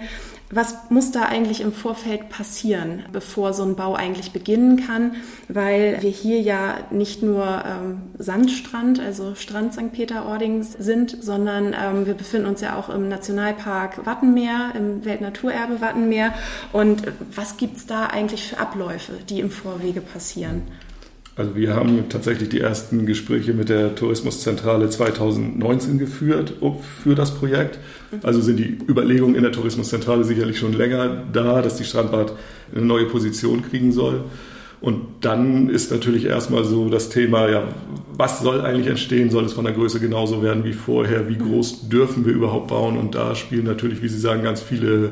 was 0.53 0.75
muss 0.89 1.11
da 1.11 1.23
eigentlich 1.23 1.61
im 1.61 1.71
Vorfeld 1.71 2.27
passieren, 2.29 3.03
bevor 3.13 3.53
so 3.53 3.63
ein 3.63 3.77
Bau 3.77 3.95
eigentlich 3.95 4.31
beginnen 4.31 4.85
kann? 4.85 5.15
Weil 5.47 6.01
wir 6.01 6.09
hier 6.09 6.41
ja 6.41 6.75
nicht 6.91 7.23
nur 7.23 7.63
ähm, 7.65 8.01
Sandstrand, 8.17 8.99
also 8.99 9.33
Strand 9.35 9.73
St. 9.73 9.93
Peter-Ording 9.93 10.63
sind, 10.63 11.17
sondern 11.21 11.73
ähm, 11.73 12.05
wir 12.05 12.15
befinden 12.15 12.47
uns 12.47 12.59
ja 12.59 12.77
auch 12.77 12.89
im 12.89 13.07
Nationalpark 13.07 14.05
Wattenmeer, 14.05 14.73
im 14.75 15.05
Weltnaturerbe 15.05 15.79
Wattenmeer. 15.79 16.33
Und 16.73 17.03
was 17.33 17.55
gibt 17.55 17.77
es 17.77 17.85
da 17.85 18.07
eigentlich 18.07 18.49
für 18.49 18.59
Abläufe, 18.59 19.13
die 19.29 19.39
im 19.39 19.51
Vorwege 19.51 20.01
passieren? 20.01 20.63
Also 21.35 21.55
wir 21.55 21.75
haben 21.75 22.09
tatsächlich 22.09 22.49
die 22.49 22.59
ersten 22.59 23.05
Gespräche 23.05 23.53
mit 23.53 23.69
der 23.69 23.95
Tourismuszentrale 23.95 24.89
2019 24.89 25.97
geführt 25.97 26.53
für 27.03 27.15
das 27.15 27.33
Projekt. 27.33 27.79
Also 28.21 28.41
sind 28.41 28.57
die 28.57 28.77
Überlegungen 28.87 29.35
in 29.35 29.43
der 29.43 29.53
Tourismuszentrale 29.53 30.25
sicherlich 30.25 30.59
schon 30.59 30.73
länger 30.73 31.23
da, 31.31 31.61
dass 31.61 31.77
die 31.77 31.85
Strandbad 31.85 32.33
eine 32.75 32.85
neue 32.85 33.05
Position 33.05 33.61
kriegen 33.61 33.93
soll. 33.93 34.25
Und 34.81 35.05
dann 35.21 35.69
ist 35.69 35.91
natürlich 35.91 36.25
erstmal 36.25 36.65
so 36.65 36.89
das 36.89 37.09
Thema, 37.09 37.47
ja, 37.49 37.63
was 38.13 38.41
soll 38.41 38.61
eigentlich 38.61 38.87
entstehen? 38.87 39.29
Soll 39.29 39.45
es 39.45 39.53
von 39.53 39.63
der 39.63 39.73
Größe 39.73 39.99
genauso 39.99 40.43
werden 40.43 40.63
wie 40.65 40.73
vorher? 40.73 41.29
Wie 41.29 41.37
groß 41.37 41.87
dürfen 41.87 42.25
wir 42.25 42.33
überhaupt 42.33 42.67
bauen? 42.67 42.97
Und 42.97 43.15
da 43.15 43.35
spielen 43.35 43.65
natürlich, 43.65 44.01
wie 44.01 44.09
Sie 44.09 44.19
sagen, 44.19 44.43
ganz 44.43 44.59
viele 44.59 45.11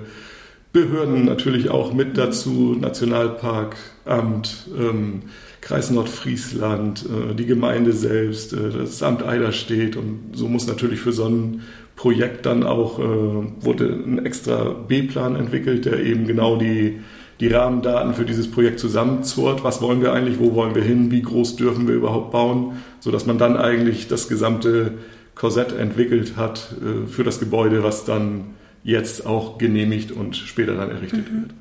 Behörden 0.74 1.26
natürlich 1.26 1.70
auch 1.70 1.94
mit 1.94 2.18
dazu, 2.18 2.76
Nationalparkamt, 2.80 4.70
ähm, 4.78 5.22
Kreis 5.62 5.92
Nordfriesland, 5.92 7.06
äh, 7.06 7.36
die 7.36 7.46
Gemeinde 7.46 7.94
selbst, 7.94 8.54
äh, 8.54 8.70
das 8.70 9.04
Amt 9.04 9.24
Eiderstedt 9.24 9.96
und 9.96 10.32
so 10.34 10.48
muss 10.48 10.68
natürlich 10.68 11.00
für 11.00 11.12
so 11.12 11.26
ein 11.26 11.62
Projekt 11.96 12.46
dann 12.46 12.64
auch, 12.64 13.00
äh, 13.00 13.04
wurde 13.04 13.86
ein 13.86 14.26
extra 14.26 14.70
B-Plan 14.70 15.36
entwickelt, 15.36 15.86
der 15.86 16.00
eben 16.00 16.28
genau 16.28 16.56
die, 16.56 17.00
die 17.42 17.48
Rahmendaten 17.48 18.14
für 18.14 18.26
dieses 18.26 18.50
Projekt 18.50 18.80
zusammenzurrt. 18.80 19.64
Was 19.64 19.82
wollen 19.82 20.02
wir 20.02 20.14
eigentlich, 20.14 20.40
wo 20.40 20.56
wollen 20.56 20.76
wir 20.76 20.84
hin, 20.84 21.12
wie 21.12 21.22
groß 21.22 21.58
dürfen 21.58 21.88
wir 21.88 21.96
überhaupt 21.96 22.32
bauen, 22.32 22.78
sodass 23.00 23.26
man 23.26 23.38
dann 23.38 23.58
eigentlich 23.58 24.08
das 24.08 24.30
gesamte 24.30 24.94
Korsett 25.36 25.72
entwickelt 25.72 26.36
hat 26.36 26.76
für 27.08 27.24
das 27.24 27.40
Gebäude, 27.40 27.82
was 27.82 28.04
dann 28.04 28.56
jetzt 28.84 29.26
auch 29.26 29.58
genehmigt 29.58 30.12
und 30.12 30.36
später 30.36 30.76
dann 30.76 30.90
errichtet 30.90 31.32
mhm. 31.32 31.42
wird. 31.42 31.52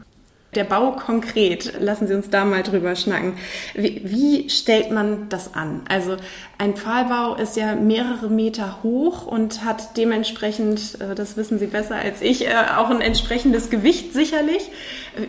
Der 0.55 0.65
Bau 0.65 0.93
konkret, 0.93 1.75
lassen 1.79 2.07
Sie 2.07 2.15
uns 2.15 2.31
da 2.31 2.47
mal 2.47 2.63
drüber 2.63 2.97
schnacken. 2.97 3.35
Wie, 3.75 4.01
wie, 4.05 4.49
stellt 4.49 4.91
man 4.91 5.29
das 5.29 5.55
an? 5.55 5.83
Also 5.89 6.17
ein 6.57 6.75
Pfahlbau 6.75 7.35
ist 7.35 7.57
ja 7.57 7.75
mehrere 7.75 8.31
Meter 8.31 8.83
hoch 8.83 9.27
und 9.27 9.63
hat 9.65 9.99
dementsprechend, 9.99 11.01
äh, 11.01 11.15
das 11.15 11.37
wissen 11.37 11.59
Sie 11.59 11.67
besser 11.67 11.97
als 11.97 12.23
ich, 12.23 12.47
äh, 12.47 12.55
auch 12.77 12.89
ein 12.89 13.03
entsprechendes 13.03 13.69
Gewicht 13.69 14.15
sicherlich. 14.15 14.71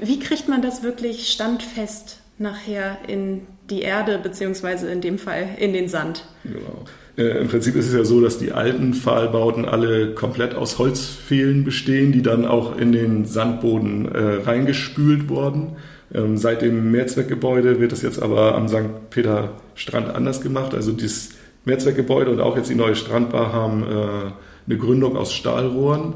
Wie 0.02 0.20
kriegt 0.20 0.48
man 0.48 0.62
das 0.62 0.84
wirklich 0.84 1.28
standfest 1.28 2.20
nachher 2.38 2.98
in 3.08 3.46
die 3.70 3.82
Erde, 3.82 4.20
beziehungsweise 4.20 4.90
in 4.90 5.02
dem 5.02 5.20
Fall 5.20 5.50
in 5.58 5.74
den 5.74 5.90
Sand? 5.90 6.24
Genau. 6.46 6.86
Äh, 7.20 7.42
Im 7.42 7.50
Prinzip 7.50 7.76
ist 7.76 7.88
es 7.88 7.94
ja 7.94 8.06
so, 8.06 8.22
dass 8.22 8.38
die 8.38 8.54
alten 8.54 8.94
Pfahlbauten 8.94 9.66
alle 9.66 10.14
komplett 10.14 10.56
aus 10.56 10.80
Holzpfählen 10.80 11.66
bestehen, 11.66 12.14
die 12.14 12.22
dann 12.22 12.46
auch 12.46 12.78
in 12.78 12.94
den 12.94 13.26
Sandboden 13.26 14.08
äh, 14.08 14.42
reingespült 14.46 15.28
wurden. 15.28 15.76
Ähm, 16.14 16.38
seit 16.38 16.62
dem 16.62 16.92
Mehrzweckgebäude 16.92 17.82
wird 17.82 17.92
das 17.92 18.02
jetzt 18.02 18.22
aber 18.22 18.56
am 18.56 18.70
St. 18.70 19.10
Peter 19.10 19.52
Strand 19.76 20.16
anders 20.16 20.40
gemacht. 20.42 20.74
Also 20.74 20.94
das 20.94 21.32
Mehrzweckgebäude 21.66 22.32
und 22.32 22.40
auch 22.40 22.56
jetzt 22.56 22.70
die 22.70 22.76
neue 22.76 22.96
Strandbar 22.96 23.52
haben 23.52 23.84
äh, 23.84 24.32
eine 24.68 24.78
Gründung 24.78 25.18
aus 25.18 25.34
Stahlrohren, 25.34 26.14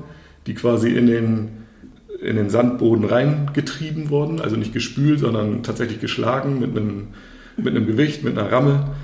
die 0.48 0.54
quasi 0.54 0.90
in 0.90 1.08
den, 1.08 1.50
in 2.22 2.38
den 2.38 2.50
Sandboden 2.50 3.04
reingetrieben 3.04 4.10
wurden. 4.10 4.40
Also 4.40 4.56
nicht 4.56 4.72
gespült, 4.72 5.20
sondern 5.20 5.64
tatsächlich 5.64 6.00
geschlagen 6.00 6.60
mit 6.60 6.78
einem, 6.78 7.08
mit 7.58 7.76
einem 7.76 7.88
Gewicht, 7.88 8.24
mit 8.24 8.38
einer 8.38 8.50
Ramme. 8.50 8.96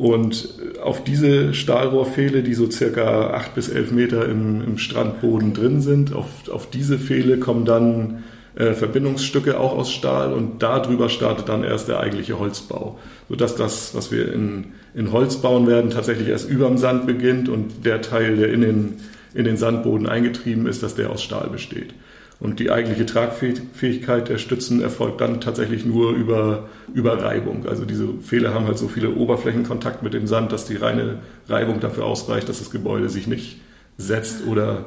Und 0.00 0.48
auf 0.82 1.04
diese 1.04 1.52
Stahlrohrpfähle, 1.52 2.42
die 2.42 2.54
so 2.54 2.70
circa 2.70 3.34
acht 3.34 3.54
bis 3.54 3.68
elf 3.68 3.92
Meter 3.92 4.26
im, 4.26 4.62
im 4.62 4.78
Strandboden 4.78 5.52
drin 5.52 5.82
sind, 5.82 6.14
auf, 6.14 6.48
auf 6.50 6.70
diese 6.70 6.98
Pfähle 6.98 7.36
kommen 7.36 7.66
dann 7.66 8.24
äh, 8.54 8.72
Verbindungsstücke 8.72 9.60
auch 9.60 9.76
aus 9.76 9.92
Stahl 9.92 10.32
und 10.32 10.62
darüber 10.62 11.10
startet 11.10 11.50
dann 11.50 11.64
erst 11.64 11.88
der 11.88 12.00
eigentliche 12.00 12.38
Holzbau. 12.38 12.98
Sodass 13.28 13.56
das, 13.56 13.94
was 13.94 14.10
wir 14.10 14.32
in, 14.32 14.68
in 14.94 15.12
Holz 15.12 15.36
bauen 15.36 15.66
werden, 15.66 15.90
tatsächlich 15.90 16.28
erst 16.28 16.48
über 16.48 16.68
dem 16.68 16.78
Sand 16.78 17.06
beginnt 17.06 17.50
und 17.50 17.84
der 17.84 18.00
Teil, 18.00 18.38
der 18.38 18.50
in 18.54 18.62
den, 18.62 18.94
in 19.34 19.44
den 19.44 19.58
Sandboden 19.58 20.06
eingetrieben 20.06 20.66
ist, 20.66 20.82
dass 20.82 20.94
der 20.94 21.10
aus 21.10 21.22
Stahl 21.22 21.50
besteht. 21.50 21.92
Und 22.40 22.58
die 22.58 22.70
eigentliche 22.70 23.04
Tragfähigkeit 23.04 24.30
der 24.30 24.38
Stützen 24.38 24.80
erfolgt 24.80 25.20
dann 25.20 25.42
tatsächlich 25.42 25.84
nur 25.84 26.12
über, 26.12 26.70
über 26.94 27.22
Reibung. 27.22 27.66
Also 27.66 27.84
diese 27.84 28.08
Fehler 28.22 28.54
haben 28.54 28.66
halt 28.66 28.78
so 28.78 28.88
viele 28.88 29.14
Oberflächenkontakt 29.14 30.02
mit 30.02 30.14
dem 30.14 30.26
Sand, 30.26 30.50
dass 30.50 30.64
die 30.64 30.76
reine 30.76 31.18
Reibung 31.48 31.80
dafür 31.80 32.06
ausreicht, 32.06 32.48
dass 32.48 32.58
das 32.58 32.70
Gebäude 32.70 33.10
sich 33.10 33.26
nicht 33.26 33.60
setzt 33.98 34.46
oder 34.46 34.86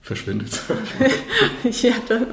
verschwindet. 0.00 0.60
ja, 1.82 1.92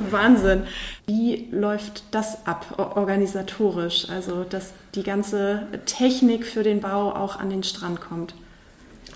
Wahnsinn. 0.10 0.63
Wie 1.05 1.48
läuft 1.51 2.03
das 2.10 2.45
ab 2.48 2.93
organisatorisch? 2.95 4.10
Also, 4.10 4.43
dass 4.43 4.74
die 4.95 5.03
ganze 5.03 5.67
Technik 5.86 6.48
für 6.48 6.63
den 6.63 6.81
Bau 6.81 7.13
auch 7.13 7.39
an 7.39 7.51
den 7.51 7.63
Strand 7.63 8.01
kommt? 8.01 8.33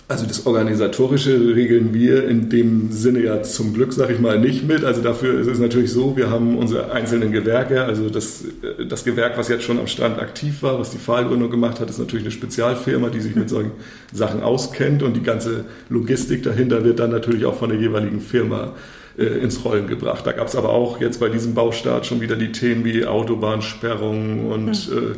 Also 0.08 0.28
das 0.28 0.46
Organisatorische 0.46 1.56
regeln 1.56 1.92
wir 1.92 2.28
in 2.28 2.48
dem 2.52 2.92
Sinne 2.92 3.24
ja 3.24 3.42
zum 3.42 3.74
Glück, 3.74 3.92
sage 3.92 4.14
ich 4.14 4.20
mal, 4.20 4.40
nicht 4.40 4.68
mit. 4.68 4.84
Also 4.86 5.02
dafür 5.02 5.40
ist 5.40 5.48
es 5.48 5.58
natürlich 5.58 5.92
so, 5.92 6.16
wir 6.16 6.30
haben 6.30 6.60
unsere 6.60 6.92
einzelnen 6.92 7.32
Gewerke. 7.32 7.84
Also 7.84 8.12
das, 8.12 8.44
das 8.88 9.04
Gewerk, 9.04 9.36
was 9.36 9.48
jetzt 9.48 9.64
schon 9.64 9.80
am 9.80 9.88
Strand 9.88 10.20
aktiv 10.20 10.62
war, 10.62 10.80
was 10.80 10.92
die 10.92 11.00
Pfahlgründung 11.00 11.50
gemacht 11.50 11.80
hat, 11.80 11.90
ist 11.90 11.98
natürlich 11.98 12.24
eine 12.24 12.32
Spezialfirma, 12.32 13.10
die 13.10 13.20
sich 13.20 13.36
mit 13.36 13.50
solchen 13.50 13.72
Sachen 14.14 14.44
auskennt. 14.44 15.02
Und 15.02 15.16
die 15.16 15.24
ganze 15.24 15.66
Logistik 15.90 16.44
dahinter 16.44 16.84
wird 16.84 17.00
dann 17.00 17.10
natürlich 17.10 17.46
auch 17.46 17.56
von 17.56 17.70
der 17.70 17.80
jeweiligen 17.80 18.22
Firma 18.22 18.74
äh, 19.18 19.24
ins 19.24 19.66
Rollen 19.66 19.88
gebracht. 19.88 20.28
Da 20.28 20.34
gab 20.34 20.50
es 20.50 20.56
aber 20.56 20.70
auch 20.70 21.02
jetzt 21.02 21.20
bei 21.20 21.30
diesem 21.30 21.56
Baustart 21.56 22.06
schon 22.06 22.22
wieder 22.22 22.36
die 22.36 22.52
Themen 22.52 22.86
wie 22.86 23.08
Autobahnsperrungen 23.08 24.52
und... 24.52 24.66
Mhm. 24.66 24.98
Äh, 24.98 25.16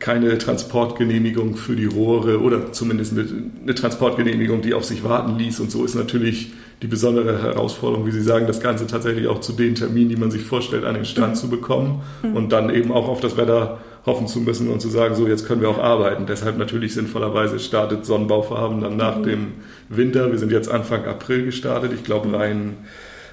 keine 0.00 0.38
Transportgenehmigung 0.38 1.56
für 1.56 1.76
die 1.76 1.84
Rohre 1.84 2.40
oder 2.40 2.72
zumindest 2.72 3.12
eine, 3.12 3.26
eine, 3.62 3.74
Transportgenehmigung, 3.74 4.62
die 4.62 4.72
auf 4.72 4.84
sich 4.84 5.04
warten 5.04 5.38
ließ. 5.38 5.60
Und 5.60 5.70
so 5.70 5.84
ist 5.84 5.94
natürlich 5.94 6.52
die 6.80 6.86
besondere 6.86 7.42
Herausforderung, 7.42 8.06
wie 8.06 8.10
Sie 8.10 8.22
sagen, 8.22 8.46
das 8.46 8.60
Ganze 8.60 8.86
tatsächlich 8.86 9.28
auch 9.28 9.40
zu 9.40 9.52
den 9.52 9.74
Terminen, 9.74 10.08
die 10.08 10.16
man 10.16 10.30
sich 10.30 10.42
vorstellt, 10.42 10.86
an 10.86 10.94
den 10.94 11.04
Strand 11.04 11.34
mhm. 11.34 11.38
zu 11.38 11.50
bekommen 11.50 12.00
mhm. 12.22 12.34
und 12.34 12.50
dann 12.50 12.74
eben 12.74 12.90
auch 12.90 13.08
auf 13.08 13.20
das 13.20 13.36
Wetter 13.36 13.78
hoffen 14.06 14.26
zu 14.26 14.40
müssen 14.40 14.70
und 14.70 14.80
zu 14.80 14.88
sagen, 14.88 15.14
so 15.14 15.28
jetzt 15.28 15.46
können 15.46 15.60
wir 15.60 15.68
auch 15.68 15.78
arbeiten. 15.78 16.24
Deshalb 16.26 16.56
natürlich 16.56 16.94
sinnvollerweise 16.94 17.58
startet 17.58 18.06
Sonnenbauvorhaben 18.06 18.80
dann 18.80 18.96
nach 18.96 19.18
mhm. 19.18 19.24
dem 19.24 19.46
Winter. 19.90 20.32
Wir 20.32 20.38
sind 20.38 20.50
jetzt 20.50 20.70
Anfang 20.70 21.04
April 21.04 21.44
gestartet. 21.44 21.92
Ich 21.94 22.04
glaube 22.04 22.32
rein 22.32 22.78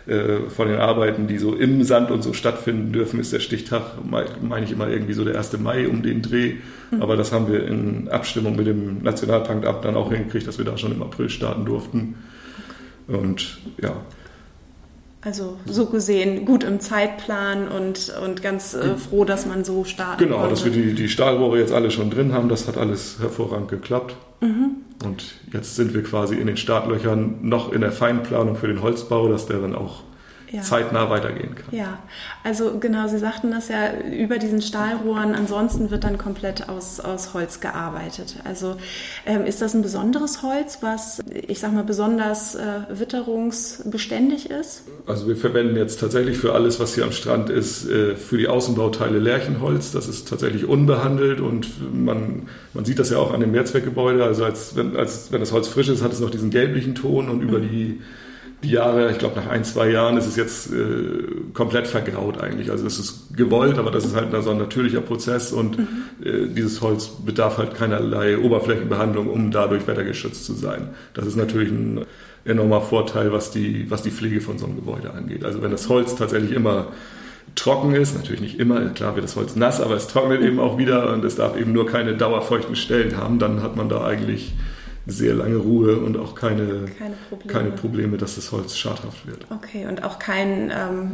äh, 0.08 0.50
von 0.50 0.68
den 0.68 0.80
Arbeiten, 0.80 1.28
die 1.28 1.38
so 1.38 1.54
im 1.54 1.84
Sand 1.84 2.12
und 2.12 2.24
so 2.24 2.34
stattfinden 2.34 2.94
dürfen, 2.94 3.20
ist 3.20 3.34
der 3.34 3.40
Stichtag, 3.40 3.82
meine 4.42 4.66
ich 4.66 4.72
immer 4.72 4.88
irgendwie 4.88 5.14
so 5.14 5.26
der 5.26 5.38
1. 5.38 5.60
Mai 5.60 5.88
um 5.88 6.02
den 6.02 6.22
Dreh. 6.22 6.56
Mhm. 6.92 7.02
Aber 7.02 7.18
das 7.18 7.32
haben 7.32 7.52
wir 7.52 7.68
in 7.68 8.08
Abstimmung 8.08 8.56
mit 8.56 8.68
dem 8.68 9.04
Nationalparkamt 9.04 9.84
dann 9.84 9.96
auch 9.96 10.12
hingekriegt, 10.12 10.48
dass 10.48 10.58
wir 10.58 10.66
da 10.66 10.78
schon 10.78 10.94
im 10.94 11.02
April 11.02 11.30
starten 11.30 11.66
durften. 11.66 12.16
Und 13.08 13.58
ja. 13.82 13.96
Also 15.22 15.58
so 15.66 15.88
gesehen 15.88 16.46
gut 16.46 16.64
im 16.64 16.80
Zeitplan 16.80 17.68
und, 17.68 18.14
und 18.24 18.42
ganz 18.42 18.74
äh, 18.76 18.96
froh, 18.96 19.26
dass 19.26 19.46
man 19.46 19.66
so 19.66 19.84
starten 19.84 20.24
Genau, 20.24 20.38
konnte. 20.38 20.52
dass 20.52 20.64
wir 20.66 20.72
die, 20.72 20.94
die 20.94 21.10
Stahlrohre 21.10 21.60
jetzt 21.60 21.74
alle 21.74 21.92
schon 21.92 22.10
drin 22.12 22.34
haben, 22.34 22.50
das 22.50 22.68
hat 22.68 22.78
alles 22.78 23.18
hervorragend 23.20 23.68
geklappt. 23.70 24.16
Mhm. 24.42 24.76
Und 25.04 25.36
jetzt 25.52 25.76
sind 25.76 25.94
wir 25.94 26.04
quasi 26.04 26.36
in 26.36 26.48
den 26.48 26.58
Startlöchern 26.58 27.40
noch 27.42 27.72
in 27.74 27.82
der 27.82 27.92
Feinplanung 27.92 28.56
für 28.56 28.68
den 28.68 28.82
Holzbau, 28.82 29.28
dass 29.28 29.48
der 29.48 29.60
dann 29.60 29.76
auch 29.76 30.04
ja. 30.52 30.62
zeitnah 30.62 31.10
weitergehen 31.10 31.56
kann. 31.56 31.66
Ja, 31.72 32.00
also 32.44 32.80
genau, 32.80 33.08
Sie 33.08 33.18
sagten 33.18 33.52
das 33.52 33.68
ja 33.68 33.94
über 34.00 34.38
diesen 34.38 34.62
Stahlrohren. 34.62 35.36
Ansonsten 35.36 35.92
wird 35.92 36.04
dann 36.04 36.18
komplett 36.18 36.70
aus, 36.70 37.00
aus 37.00 37.34
Holz 37.34 37.60
gearbeitet. 37.60 38.38
Also 38.44 38.78
ähm, 39.26 39.46
ist 39.46 39.62
das 39.62 39.74
ein 39.74 39.82
besonderes 39.82 40.44
Holz, 40.44 40.80
was, 40.82 41.22
ich 41.30 41.60
sag 41.60 41.74
mal, 41.74 41.84
besonders 41.84 42.56
äh, 42.56 42.82
witterungsbeständig 42.90 44.50
ist? 44.50 44.84
Also 45.06 45.28
wir 45.28 45.36
verwenden 45.36 45.76
jetzt 45.76 46.00
tatsächlich 46.00 46.38
für 46.38 46.54
alles, 46.54 46.80
was 46.80 46.96
hier 46.96 47.04
am 47.04 47.12
Strand 47.12 47.50
ist, 47.50 47.90
äh, 47.90 48.16
für 48.16 48.38
die 48.38 48.48
Außenbauteile 48.48 49.20
Lärchenholz. 49.20 49.92
Das 49.92 50.08
ist 50.08 50.28
tatsächlich 50.28 50.66
unbehandelt 50.66 51.42
und 51.42 51.68
man, 51.94 52.48
man 52.74 52.86
sieht 52.86 53.00
das 53.00 53.10
ja 53.10 53.18
auch 53.18 53.34
an 53.34 53.42
dem 53.42 53.52
Mehrzweckgebäude. 53.52 54.24
Also 54.24 54.46
als 54.46 54.76
wenn, 54.76 54.96
als 54.96 55.32
wenn 55.32 55.42
das 55.42 55.52
Holz 55.52 55.68
frisch 55.68 55.90
ist, 55.90 56.02
hat 56.02 56.14
es 56.14 56.20
noch 56.20 56.30
diesen 56.30 56.50
gelblichen 56.50 56.96
Ton 56.96 57.30
und 57.30 57.42
über 57.42 57.60
mhm. 57.60 57.70
die 57.70 58.02
die 58.64 58.72
Jahre, 58.72 59.12
ich 59.12 59.20
glaube 59.20 59.40
nach 59.40 59.48
ein, 59.48 59.64
zwei 59.64 59.90
Jahren 59.90 60.18
ist 60.18 60.26
es 60.26 60.36
jetzt 60.36 60.74
äh, 60.74 61.24
komplett 61.54 61.88
vergraut 61.88 62.42
eigentlich. 62.42 62.72
Also 62.72 62.88
es 62.88 62.98
ist 62.98 63.38
gewollt, 63.38 63.78
aber 63.78 63.92
das 63.92 64.06
ist 64.06 64.16
halt 64.16 64.30
so 64.44 64.50
ein 64.50 64.58
natürlicher 64.58 65.02
Prozess 65.02 65.52
und 65.52 65.78
mhm. 65.78 65.88
äh, 66.24 66.48
dieses 66.48 66.82
Holz 66.82 67.08
bedarf 67.24 67.60
halt 67.60 67.76
keinerlei 67.76 68.38
Oberflächenbehandlung, 68.38 69.30
um 69.30 69.52
dadurch 69.52 69.86
wettergeschützt 69.86 70.44
zu 70.44 70.54
sein. 70.54 70.90
Das 71.14 71.28
ist 71.28 71.36
natürlich 71.36 71.70
ein 71.70 72.06
enormer 72.46 72.82
Vorteil, 72.82 73.32
was 73.32 73.52
die, 73.52 73.90
was 73.92 74.02
die 74.02 74.12
Pflege 74.12 74.42
von 74.42 74.58
so 74.58 74.66
einem 74.66 74.76
Gebäude 74.76 75.14
angeht. 75.14 75.46
Also 75.46 75.62
wenn 75.62 75.72
das 75.72 75.88
Holz 75.90 76.16
tatsächlich 76.16 76.52
immer 76.52 76.88
trocken 77.54 77.94
ist, 77.94 78.16
natürlich 78.16 78.42
nicht 78.42 78.60
immer, 78.60 78.90
klar 78.90 79.16
wird 79.16 79.26
das 79.26 79.36
Holz 79.36 79.56
nass, 79.56 79.82
aber 79.82 79.96
es 79.96 80.08
trocknet 80.08 80.42
eben 80.42 80.60
auch 80.60 80.78
wieder 80.78 81.14
und 81.14 81.24
es 81.24 81.36
darf 81.36 81.58
eben 81.58 81.74
nur 81.74 81.86
keine 81.86 82.16
dauerfeuchten 82.16 82.76
Stellen 82.76 83.18
haben, 83.18 83.40
dann 83.40 83.62
hat 83.62 83.76
man 83.76 83.90
da 83.90 84.04
eigentlich 84.04 84.54
sehr 85.08 85.34
lange 85.34 85.56
Ruhe 85.56 85.98
und 85.98 86.18
auch 86.18 86.36
keine, 86.36 86.86
keine, 87.00 87.16
Probleme. 87.30 87.54
keine 87.54 87.72
Probleme, 87.72 88.18
dass 88.18 88.36
das 88.36 88.52
Holz 88.52 88.76
schadhaft 88.76 89.26
wird. 89.26 89.46
Okay, 89.50 89.86
und 89.88 90.04
auch 90.04 90.20
kein, 90.20 90.70
ähm, 90.70 91.12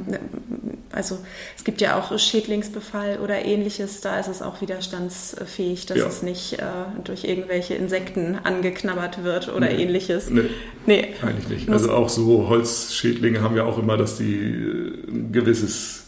also 0.91 1.19
es 1.55 1.63
gibt 1.63 1.79
ja 1.79 1.99
auch 1.99 2.17
Schädlingsbefall 2.17 3.19
oder 3.23 3.45
ähnliches, 3.45 4.01
da 4.01 4.19
ist 4.19 4.27
es 4.27 4.41
auch 4.41 4.61
widerstandsfähig, 4.61 5.85
dass 5.85 5.97
ja. 5.99 6.07
es 6.07 6.23
nicht 6.23 6.53
äh, 6.53 6.63
durch 7.03 7.23
irgendwelche 7.23 7.75
Insekten 7.75 8.39
angeknabbert 8.43 9.23
wird 9.23 9.53
oder 9.53 9.67
nee. 9.67 9.83
ähnliches. 9.83 10.31
Nee, 10.31 10.49
nee. 10.87 11.13
eigentlich 11.21 11.67
nicht. 11.67 11.69
Also 11.69 11.91
auch 11.91 12.09
so 12.09 12.49
Holzschädlinge 12.49 13.41
haben 13.41 13.55
ja 13.55 13.63
auch 13.63 13.77
immer, 13.77 13.95
dass 13.95 14.17
die 14.17 14.33
äh, 14.33 15.07
ein 15.07 15.31
gewisses 15.31 16.07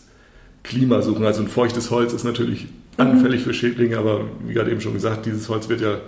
Klima 0.64 1.04
suchen. 1.04 1.24
Also 1.24 1.44
ein 1.44 1.50
feuchtes 1.50 1.92
Holz 1.92 2.14
ist 2.14 2.24
natürlich 2.24 2.64
mhm. 2.64 2.70
anfällig 2.98 3.42
mhm. 3.42 3.46
für 3.46 3.54
Schädlinge, 3.54 4.00
aber 4.00 4.22
wie 4.44 4.54
gerade 4.56 4.72
eben 4.72 4.82
schon 4.82 4.94
gesagt, 4.94 5.28
dieses 5.28 5.48
Holz 5.50 5.70
wird 5.70 5.82
ja 5.82 6.00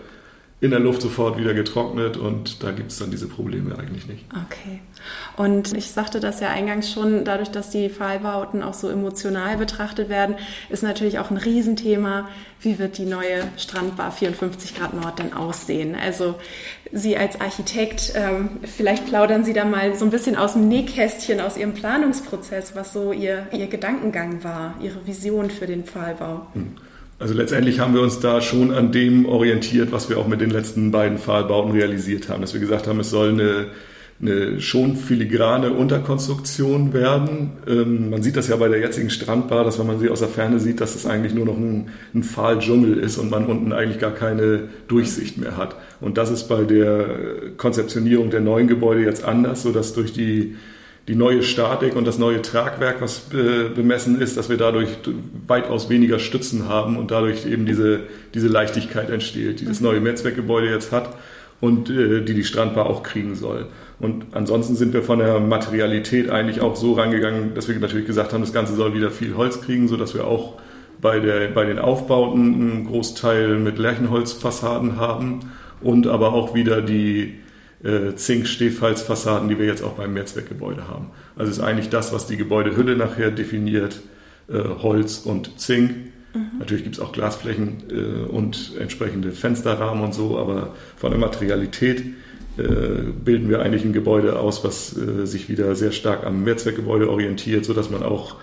in 0.60 0.72
der 0.72 0.80
Luft 0.80 1.04
sofort 1.04 1.38
wieder 1.38 1.54
getrocknet 1.54 2.18
und 2.18 2.64
da 2.64 2.72
gibt 2.72 2.92
es 2.92 2.98
dann 2.98 3.12
diese 3.12 3.28
Probleme 3.28 3.78
eigentlich 3.78 4.08
nicht. 4.08 4.26
Okay. 4.32 4.80
Und 5.36 5.78
ich 5.78 5.92
sagte 5.92 6.20
das 6.20 6.40
ja 6.40 6.50
eingangs 6.50 6.92
schon, 6.92 7.24
dadurch, 7.26 7.50
dass 7.50 7.70
die 7.70 7.90
Fallbauten 7.90 8.64
auch 8.64 8.74
so 8.74 8.90
emotional 8.90 9.58
betrachtet 9.58 10.10
werden, 10.10 10.36
ist 10.70 10.82
natürlich 10.82 11.20
auch 11.20 11.30
ein 11.30 11.38
Riesenthema, 11.38 12.28
wie 12.60 12.80
wird 12.80 12.98
die 12.98 13.06
neue 13.06 13.44
Strandbar 13.58 14.12
54 14.12 14.74
Grad 14.74 14.96
Nord 14.96 15.20
dann 15.20 15.34
aussehen? 15.34 15.96
Also 15.96 16.36
Sie 16.92 17.18
als 17.18 17.40
Architekt, 17.40 18.14
ähm, 18.16 18.50
vielleicht 18.64 19.06
plaudern 19.06 19.44
Sie 19.44 19.54
da 19.54 19.64
mal 19.64 19.96
so 19.96 20.06
ein 20.06 20.12
bisschen 20.12 20.36
aus 20.36 20.54
dem 20.54 20.68
Nähkästchen, 20.68 21.40
aus 21.40 21.58
Ihrem 21.58 21.76
Planungsprozess, 21.76 22.76
was 22.76 22.94
so 22.94 23.12
Ihr, 23.12 23.46
Ihr 23.52 23.68
Gedankengang 23.68 24.44
war, 24.44 24.74
Ihre 24.82 25.06
Vision 25.06 25.52
für 25.52 25.68
den 25.68 25.84
Pfahlbau. 25.84 26.48
Hm. 26.54 26.76
Also 27.20 27.34
letztendlich 27.34 27.80
haben 27.80 27.96
wir 27.96 28.02
uns 28.02 28.20
da 28.20 28.42
schon 28.42 28.72
an 28.72 28.92
dem 28.92 29.26
orientiert, 29.26 29.92
was 29.92 30.08
wir 30.08 30.20
auch 30.20 30.28
mit 30.28 30.40
den 30.40 30.52
letzten 30.52 30.92
beiden 30.92 31.18
Pfahlbauten 31.18 31.72
realisiert 31.72 32.30
haben. 32.30 32.42
Dass 32.42 32.54
wir 32.54 32.62
gesagt 32.62 32.86
haben, 32.86 33.00
es 33.00 33.10
soll 33.10 33.30
eine, 33.30 33.66
eine 34.22 34.62
schon 34.62 34.96
filigrane 34.96 35.74
Unterkonstruktion 35.74 36.94
werden. 36.94 37.54
Ähm, 37.68 38.12
man 38.12 38.22
sieht 38.22 38.38
das 38.38 38.48
ja 38.50 38.56
bei 38.58 38.68
der 38.68 38.80
jetzigen 38.80 39.10
Strandbar, 39.10 39.64
dass 39.64 39.80
wenn 39.80 39.88
man 39.88 40.00
sie 40.00 40.10
aus 40.10 40.20
der 40.20 40.30
Ferne 40.30 40.60
sieht, 40.60 40.80
dass 40.80 40.94
es 40.94 41.08
eigentlich 41.08 41.34
nur 41.34 41.46
noch 41.46 41.58
ein, 41.58 41.90
ein 42.14 42.22
Pfahldschungel 42.22 43.00
ist 43.00 43.18
und 43.18 43.32
man 43.32 43.48
unten 43.48 43.74
eigentlich 43.74 43.98
gar 44.00 44.14
keine 44.14 44.70
Durchsicht 44.88 45.40
mehr 45.40 45.58
hat. 45.58 45.76
Und 46.00 46.20
das 46.20 46.30
ist 46.30 46.44
bei 46.44 46.66
der 46.66 47.08
Konzeptionierung 47.58 48.30
der 48.30 48.42
neuen 48.42 48.68
Gebäude 48.68 49.02
jetzt 49.02 49.26
anders, 49.26 49.64
sodass 49.64 49.94
durch 49.94 50.14
die 50.14 50.56
die 51.08 51.16
neue 51.16 51.42
Statik 51.42 51.96
und 51.96 52.06
das 52.06 52.18
neue 52.18 52.42
Tragwerk, 52.42 53.02
was 53.02 53.22
bemessen 53.76 54.20
ist, 54.20 54.36
dass 54.36 54.50
wir 54.50 54.58
dadurch 54.58 54.90
weitaus 55.48 55.90
weniger 55.90 56.20
Stützen 56.20 56.68
haben 56.68 56.98
und 56.98 57.12
dadurch 57.12 57.46
eben 57.46 57.66
diese, 57.66 58.02
diese 58.34 58.48
Leichtigkeit 58.48 59.10
entsteht, 59.10 59.62
die 59.62 59.66
das 59.66 59.80
neue 59.80 60.02
Mehrzweckgebäude 60.02 60.70
jetzt 60.70 60.92
hat 60.92 61.16
und 61.62 61.90
äh, 61.90 62.22
die 62.22 62.34
die 62.34 62.44
Strandbar 62.44 62.88
auch 62.88 63.04
kriegen 63.04 63.36
soll. 63.36 63.68
Und 64.00 64.26
ansonsten 64.34 64.76
sind 64.76 64.94
wir 64.94 65.02
von 65.02 65.20
der 65.20 65.40
Materialität 65.40 66.30
eigentlich 66.30 66.62
auch 66.62 66.76
so 66.76 66.94
rangegangen, 66.94 67.56
dass 67.56 67.68
wir 67.68 67.80
natürlich 67.80 68.06
gesagt 68.06 68.34
haben, 68.34 68.42
das 68.42 68.54
Ganze 68.54 68.76
soll 68.76 68.94
wieder 68.94 69.10
viel 69.10 69.36
Holz 69.36 69.62
kriegen, 69.62 69.88
sodass 69.88 70.14
wir 70.14 70.28
auch 70.28 70.60
bei, 71.02 71.20
der, 71.20 71.48
bei 71.50 71.66
den 71.66 71.80
Aufbauten 71.80 72.54
einen 72.54 72.88
Großteil 72.88 73.58
mit 73.58 73.78
Lärchenholzfassaden 73.78 74.98
haben 74.98 75.52
und 75.82 76.06
aber 76.08 76.34
auch 76.34 76.54
wieder 76.54 76.82
die 76.82 77.36
äh, 77.84 78.16
Zink-Stehfalzfassaden, 78.16 79.50
die 79.50 79.60
wir 79.60 79.66
jetzt 79.66 79.84
auch 79.84 79.94
beim 79.94 80.14
Mehrzweckgebäude 80.14 80.88
haben. 80.88 81.12
Also 81.36 81.52
ist 81.52 81.60
eigentlich 81.60 81.90
das, 81.90 82.14
was 82.14 82.28
die 82.28 82.38
Gebäudehülle 82.38 82.96
nachher 82.96 83.32
definiert, 83.32 84.02
äh, 84.50 84.60
Holz 84.82 85.20
und 85.20 85.60
Zink. 85.60 85.92
Mhm. 86.34 86.60
Natürlich 86.60 86.84
gibt 86.84 86.96
es 86.96 87.02
auch 87.02 87.12
Glasflächen 87.12 87.84
äh, 87.90 88.30
und 88.30 88.74
entsprechende 88.80 89.32
Fensterrahmen 89.32 90.04
und 90.04 90.14
so, 90.14 90.38
aber 90.38 90.74
von 90.96 91.12
der 91.12 91.20
Materialität 91.20 92.04
äh, 92.58 92.64
bilden 93.24 93.50
wir 93.50 93.62
eigentlich 93.62 93.86
ein 93.86 93.94
Gebäude 93.94 94.40
aus, 94.40 94.64
was 94.64 94.98
äh, 94.98 95.26
sich 95.28 95.48
wieder 95.48 95.76
sehr 95.76 95.92
stark 95.92 96.26
am 96.26 96.44
Mehrzweckgebäude 96.44 97.10
orientiert, 97.10 97.66
sodass 97.66 97.92
man 97.92 98.02
auch 98.02 98.38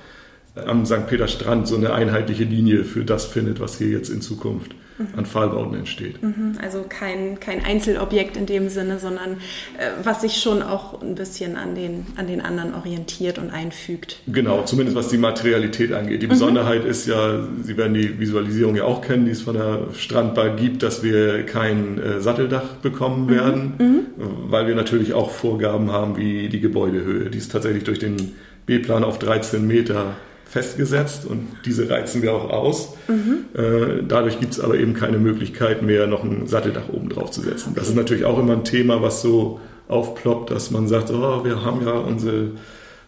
am 0.54 0.86
St. 0.86 1.08
Peter 1.08 1.26
Strand 1.26 1.66
so 1.66 1.74
eine 1.74 1.92
einheitliche 1.92 2.44
Linie 2.44 2.84
für 2.84 3.04
das 3.04 3.24
findet, 3.24 3.58
was 3.58 3.78
hier 3.78 3.88
jetzt 3.88 4.08
in 4.08 4.20
Zukunft 4.20 4.76
an 5.16 5.26
Pfahlbauten 5.26 5.74
entsteht. 5.74 6.22
Mhm, 6.22 6.58
also 6.62 6.84
kein, 6.88 7.40
kein 7.40 7.64
Einzelobjekt 7.64 8.36
in 8.36 8.46
dem 8.46 8.68
Sinne, 8.68 9.00
sondern 9.00 9.32
äh, 9.78 9.90
was 10.04 10.20
sich 10.20 10.36
schon 10.36 10.62
auch 10.62 11.02
ein 11.02 11.16
bisschen 11.16 11.56
an 11.56 11.74
den, 11.74 12.06
an 12.16 12.28
den 12.28 12.40
anderen 12.40 12.74
orientiert 12.74 13.38
und 13.38 13.50
einfügt. 13.50 14.20
Genau, 14.28 14.62
zumindest 14.62 14.96
was 14.96 15.08
die 15.08 15.18
Materialität 15.18 15.92
angeht. 15.92 16.22
Die 16.22 16.28
Besonderheit 16.28 16.84
mhm. 16.84 16.90
ist 16.90 17.06
ja, 17.06 17.40
Sie 17.62 17.76
werden 17.76 17.94
die 17.94 18.20
Visualisierung 18.20 18.76
ja 18.76 18.84
auch 18.84 19.00
kennen, 19.00 19.24
die 19.24 19.32
es 19.32 19.42
von 19.42 19.54
der 19.54 19.88
Strandbar 19.94 20.50
gibt, 20.50 20.84
dass 20.84 21.02
wir 21.02 21.44
kein 21.44 21.98
äh, 21.98 22.20
Satteldach 22.20 22.74
bekommen 22.76 23.26
mhm. 23.26 23.30
werden, 23.30 23.72
mhm. 23.78 24.00
weil 24.48 24.68
wir 24.68 24.76
natürlich 24.76 25.12
auch 25.12 25.30
Vorgaben 25.30 25.90
haben 25.90 26.16
wie 26.16 26.48
die 26.48 26.60
Gebäudehöhe. 26.60 27.30
Die 27.30 27.38
ist 27.38 27.50
tatsächlich 27.50 27.82
durch 27.82 27.98
den 27.98 28.32
B-Plan 28.66 29.02
auf 29.02 29.18
13 29.18 29.66
Meter 29.66 30.14
festgesetzt 30.54 31.26
und 31.26 31.48
diese 31.64 31.90
reizen 31.90 32.22
wir 32.22 32.32
auch 32.32 32.48
aus. 32.48 32.94
Mhm. 33.08 34.06
Dadurch 34.06 34.38
gibt 34.38 34.52
es 34.52 34.60
aber 34.60 34.78
eben 34.78 34.94
keine 34.94 35.18
Möglichkeit 35.18 35.82
mehr, 35.82 36.06
noch 36.06 36.22
ein 36.22 36.46
Satteldach 36.46 36.88
oben 36.92 37.08
drauf 37.08 37.32
zu 37.32 37.40
setzen. 37.40 37.72
Das 37.74 37.88
ist 37.88 37.96
natürlich 37.96 38.24
auch 38.24 38.38
immer 38.38 38.52
ein 38.52 38.62
Thema, 38.62 39.02
was 39.02 39.20
so 39.20 39.60
aufploppt, 39.88 40.52
dass 40.52 40.70
man 40.70 40.86
sagt, 40.86 41.10
oh, 41.10 41.44
wir 41.44 41.64
haben 41.64 41.84
ja 41.84 41.92
unsere 41.92 42.52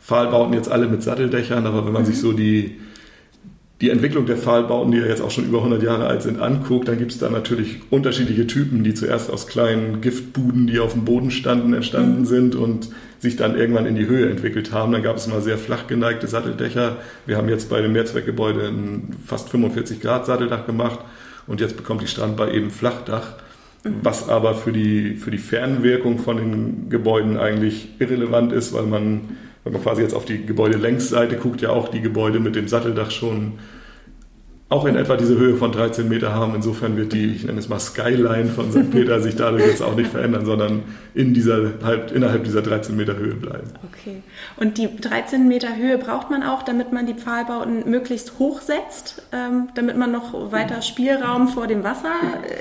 Pfahlbauten 0.00 0.54
jetzt 0.54 0.68
alle 0.68 0.88
mit 0.88 1.04
Satteldächern, 1.04 1.66
aber 1.66 1.86
wenn 1.86 1.92
man 1.92 2.02
mhm. 2.02 2.06
sich 2.06 2.20
so 2.20 2.32
die 2.32 2.80
die 3.80 3.90
Entwicklung 3.90 4.24
der 4.24 4.38
Pfahlbauten, 4.38 4.90
die 4.90 4.98
ja 4.98 5.06
jetzt 5.06 5.20
auch 5.20 5.30
schon 5.30 5.44
über 5.44 5.58
100 5.58 5.82
Jahre 5.82 6.06
alt 6.06 6.22
sind, 6.22 6.40
anguckt, 6.40 6.88
dann 6.88 6.98
gibt 6.98 7.12
es 7.12 7.18
da 7.18 7.28
natürlich 7.28 7.80
unterschiedliche 7.90 8.46
Typen, 8.46 8.84
die 8.84 8.94
zuerst 8.94 9.30
aus 9.30 9.46
kleinen 9.46 10.00
Giftbuden, 10.00 10.66
die 10.66 10.78
auf 10.78 10.94
dem 10.94 11.04
Boden 11.04 11.30
standen, 11.30 11.74
entstanden 11.74 12.20
mhm. 12.20 12.24
sind 12.24 12.54
und 12.54 12.88
sich 13.18 13.37
dann 13.37 13.56
irgendwann 13.56 13.87
in 13.87 13.96
die 13.96 14.06
Höhe 14.06 14.28
entwickelt 14.28 14.73
haben. 14.73 14.92
Dann 14.92 15.02
gab 15.02 15.16
es 15.16 15.26
mal 15.26 15.40
sehr 15.40 15.58
flach 15.58 15.87
geneigte 15.87 16.26
Satteldächer. 16.26 16.96
Wir 17.26 17.37
haben 17.37 17.49
jetzt 17.49 17.70
bei 17.70 17.80
dem 17.80 17.92
Mehrzweckgebäude 17.92 18.68
ein 18.68 19.16
fast 19.25 19.49
45 19.49 20.00
Grad 20.00 20.26
Satteldach 20.26 20.66
gemacht 20.66 21.00
und 21.46 21.61
jetzt 21.61 21.76
bekommt 21.76 22.02
die 22.02 22.06
Strandbar 22.06 22.52
eben 22.52 22.70
Flachdach, 22.70 23.35
mhm. 23.85 24.00
was 24.02 24.28
aber 24.28 24.54
für 24.54 24.73
die, 24.73 25.16
für 25.16 25.30
die 25.30 25.38
Fernwirkung 25.38 26.18
von 26.18 26.37
den 26.37 26.90
Gebäuden 26.90 27.38
eigentlich 27.38 27.88
irrelevant 27.99 28.52
ist, 28.52 28.73
weil 28.73 28.85
man 28.85 29.37
wenn 29.66 29.73
man 29.73 29.82
quasi 29.82 30.00
jetzt 30.02 30.14
auf 30.14 30.25
die 30.25 30.46
Gebäudelängsseite 30.46 31.38
guckt, 31.38 31.61
ja 31.61 31.70
auch 31.70 31.88
die 31.88 32.00
Gebäude 32.00 32.38
mit 32.38 32.54
dem 32.54 32.68
Satteldach 32.68 33.11
schon 33.11 33.54
auch 34.68 34.85
in 34.85 34.96
etwa 34.96 35.16
diese 35.16 35.38
Höhe 35.38 35.54
von 35.54 35.70
13 35.70 36.08
Meter 36.08 36.35
haben. 36.35 36.56
Insofern 36.56 36.96
wird 36.96 37.12
die, 37.12 37.26
ich 37.26 37.44
nenne 37.44 37.61
es 37.61 37.68
mal 37.68 37.78
Skyline 37.78 38.46
von 38.46 38.73
St. 38.73 38.90
Peter 38.90 39.20
sich 39.20 39.37
dadurch 39.37 39.64
jetzt 39.64 39.80
auch 39.80 39.94
nicht 39.94 40.11
verändern, 40.11 40.44
sondern 40.44 40.82
in 41.14 41.35
dieser, 41.35 41.73
innerhalb 42.12 42.42
dieser 42.42 42.62
13 42.62 42.96
Meter 42.96 43.16
Höhe 43.16 43.35
bleiben. 43.35 43.68
Okay. 43.92 44.23
Und 44.56 44.76
die 44.78 44.88
13 44.96 45.46
Meter 45.46 45.76
Höhe 45.76 45.99
braucht 45.99 46.30
man 46.30 46.42
auch, 46.42 46.64
damit 46.64 46.92
man 46.92 47.06
die 47.06 47.14
Pfahlbauten 47.14 47.88
möglichst 47.88 48.40
hoch 48.40 48.61
setzt, 48.61 49.23
ähm, 49.32 49.68
damit 49.76 49.96
man 49.96 50.11
noch 50.11 50.50
weiter 50.50 50.82
Spielraum 50.82 51.46
vor 51.46 51.68
dem 51.68 51.85
Wasser 51.85 52.14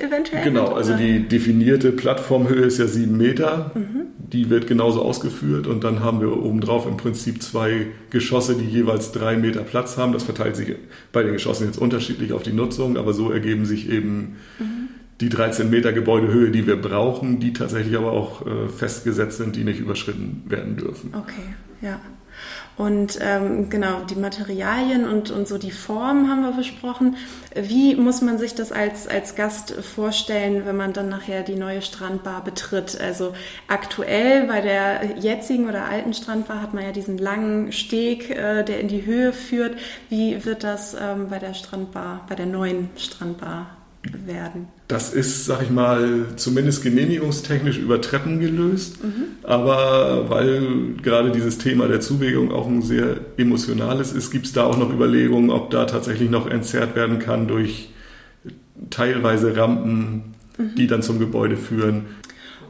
eventuell 0.03 0.43
Genau, 0.43 0.69
hat, 0.69 0.75
also 0.75 0.95
die 0.95 1.27
definierte 1.27 1.91
Plattformhöhe 1.91 2.65
ist 2.65 2.77
ja 2.77 2.85
7 2.85 3.17
Meter. 3.17 3.71
Mhm. 3.73 4.05
Die 4.31 4.49
wird 4.49 4.67
genauso 4.67 5.01
ausgeführt 5.01 5.67
und 5.67 5.83
dann 5.83 6.03
haben 6.03 6.19
wir 6.19 6.35
obendrauf 6.43 6.87
im 6.87 6.97
Prinzip 6.97 7.43
zwei 7.43 7.87
Geschosse, 8.09 8.55
die 8.55 8.65
jeweils 8.65 9.11
drei 9.11 9.37
Meter 9.37 9.61
Platz 9.61 9.97
haben. 9.97 10.13
Das 10.13 10.23
verteilt 10.23 10.55
sich 10.55 10.75
bei 11.11 11.21
den 11.23 11.33
Geschossen 11.33 11.65
jetzt 11.65 11.77
unter 11.77 11.94
unterschiedlich 11.95 12.33
auf 12.33 12.43
die 12.43 12.51
Nutzung, 12.51 12.97
aber 12.97 13.13
so 13.13 13.31
ergeben 13.31 13.65
sich 13.65 13.89
eben 13.89 14.35
mhm. 14.59 14.89
die 15.21 15.29
13 15.29 15.69
Meter 15.69 15.93
Gebäudehöhe, 15.93 16.51
die 16.51 16.67
wir 16.67 16.75
brauchen, 16.75 17.39
die 17.39 17.53
tatsächlich 17.53 17.95
aber 17.95 18.11
auch 18.11 18.45
äh, 18.45 18.67
festgesetzt 18.67 19.37
sind, 19.37 19.55
die 19.55 19.63
nicht 19.63 19.79
überschritten 19.79 20.43
werden 20.47 20.75
dürfen. 20.75 21.13
Okay, 21.13 21.55
ja. 21.81 22.01
Und 22.77 23.19
ähm, 23.21 23.69
genau, 23.69 24.01
die 24.03 24.15
Materialien 24.15 25.07
und, 25.07 25.31
und 25.31 25.47
so 25.47 25.57
die 25.57 25.71
Form 25.71 26.29
haben 26.29 26.41
wir 26.41 26.51
besprochen. 26.51 27.15
Wie 27.55 27.95
muss 27.95 28.21
man 28.21 28.37
sich 28.37 28.53
das 28.53 28.73
als, 28.73 29.07
als 29.07 29.35
Gast 29.35 29.71
vorstellen, 29.71 30.65
wenn 30.65 30.75
man 30.75 30.91
dann 30.91 31.07
nachher 31.07 31.43
die 31.43 31.55
neue 31.55 31.81
Strandbar 31.81 32.43
betritt? 32.43 32.99
Also 32.99 33.33
aktuell 33.69 34.47
bei 34.47 34.59
der 34.59 35.17
jetzigen 35.19 35.69
oder 35.69 35.85
alten 35.85 36.13
Strandbar 36.13 36.61
hat 36.61 36.73
man 36.73 36.83
ja 36.83 36.91
diesen 36.91 37.17
langen 37.17 37.71
Steg, 37.71 38.29
äh, 38.29 38.63
der 38.63 38.81
in 38.81 38.89
die 38.89 39.05
Höhe 39.05 39.31
führt. 39.31 39.77
Wie 40.09 40.43
wird 40.43 40.65
das 40.65 40.95
ähm, 40.99 41.29
bei 41.29 41.39
der 41.39 41.53
Strandbar, 41.53 42.25
bei 42.27 42.35
der 42.35 42.45
neuen 42.45 42.89
Strandbar 42.97 43.67
werden? 44.25 44.67
Das 44.89 45.13
ist, 45.13 45.45
sag 45.45 45.61
ich 45.63 45.69
mal, 45.69 46.25
zumindest 46.35 46.83
genehmigungstechnisch 46.83 47.77
über 47.77 48.01
Treppen 48.01 48.39
gelöst. 48.39 49.03
Mhm. 49.03 49.24
Aber 49.47 50.29
weil 50.29 50.95
gerade 51.03 51.31
dieses 51.31 51.59
Thema 51.59 51.87
der 51.87 51.99
Zuwägung 51.99 52.51
auch 52.51 52.65
ein 52.65 52.81
sehr 52.81 53.17
emotionales 53.37 54.11
ist, 54.11 54.31
gibt 54.31 54.47
es 54.47 54.53
da 54.53 54.65
auch 54.65 54.77
noch 54.77 54.91
Überlegungen, 54.91 55.51
ob 55.51 55.69
da 55.69 55.85
tatsächlich 55.85 56.31
noch 56.31 56.47
entzerrt 56.47 56.95
werden 56.95 57.19
kann 57.19 57.47
durch 57.47 57.89
teilweise 58.89 59.55
Rampen, 59.55 60.33
mhm. 60.57 60.75
die 60.75 60.87
dann 60.87 61.03
zum 61.03 61.19
Gebäude 61.19 61.57
führen. 61.57 62.05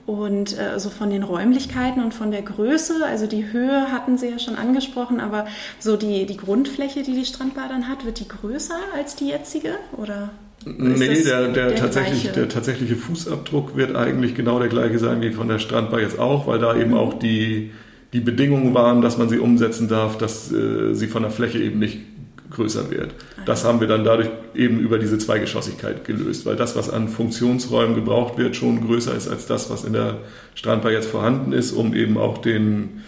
Und 0.05 0.59
äh, 0.59 0.77
so 0.79 0.89
von 0.89 1.09
den 1.09 1.23
Räumlichkeiten 1.23 2.03
und 2.03 2.13
von 2.13 2.29
der 2.29 2.41
Größe, 2.41 3.05
also 3.05 3.25
die 3.25 3.51
Höhe 3.51 3.91
hatten 3.91 4.17
Sie 4.17 4.29
ja 4.29 4.37
schon 4.37 4.55
angesprochen, 4.55 5.19
aber 5.19 5.47
so 5.79 5.95
die, 5.95 6.25
die 6.25 6.37
Grundfläche, 6.37 7.01
die 7.03 7.13
die 7.13 7.25
Strandbar 7.25 7.69
dann 7.69 7.87
hat, 7.87 8.05
wird 8.05 8.19
die 8.19 8.27
größer 8.27 8.77
als 8.95 9.15
die 9.15 9.29
jetzige? 9.29 9.75
Oder? 9.97 10.29
Nee, 10.65 11.23
der, 11.23 11.49
der, 11.49 11.51
der, 11.51 11.75
tatsächlich, 11.75 12.31
der 12.31 12.49
tatsächliche 12.49 12.95
Fußabdruck 12.95 13.77
wird 13.77 13.95
eigentlich 13.95 14.33
genau 14.33 14.59
der 14.59 14.67
gleiche 14.67 14.97
sein 14.97 15.21
wie 15.21 15.31
von 15.31 15.47
der 15.47 15.59
Strandbar 15.59 16.01
jetzt 16.01 16.17
auch, 16.17 16.47
weil 16.47 16.57
da 16.57 16.75
eben 16.75 16.91
mhm. 16.91 16.97
auch 16.97 17.13
die, 17.19 17.71
die 18.13 18.19
Bedingungen 18.19 18.73
waren, 18.73 19.01
dass 19.01 19.17
man 19.17 19.29
sie 19.29 19.37
umsetzen 19.37 19.87
darf, 19.87 20.17
dass 20.17 20.51
äh, 20.51 20.93
sie 20.93 21.07
von 21.07 21.21
der 21.21 21.31
Fläche 21.31 21.59
eben 21.59 21.77
nicht 21.77 21.99
größer 22.49 22.89
wird. 22.89 23.13
Ah, 23.37 23.41
das 23.45 23.63
haben 23.63 23.79
wir 23.79 23.87
dann 23.87 24.03
dadurch 24.03 24.29
eben 24.55 24.79
über 24.79 24.97
diese 24.97 25.19
Zweigeschossigkeit 25.19 26.03
gelöst, 26.05 26.45
weil 26.47 26.55
das, 26.55 26.75
was 26.75 26.89
an 26.89 27.09
Funktionsräumen 27.09 27.93
gebraucht 27.93 28.37
wird, 28.37 28.55
schon 28.55 28.85
größer 28.87 29.13
ist 29.15 29.27
als 29.27 29.45
das, 29.45 29.69
was 29.69 29.83
in 29.83 29.93
der 29.93 30.17
Strandbar 30.55 30.91
jetzt 30.91 31.07
vorhanden 31.09 31.51
ist, 31.51 31.73
um 31.73 31.93
eben 31.93 32.17
auch 32.17 32.39
den 32.39 33.03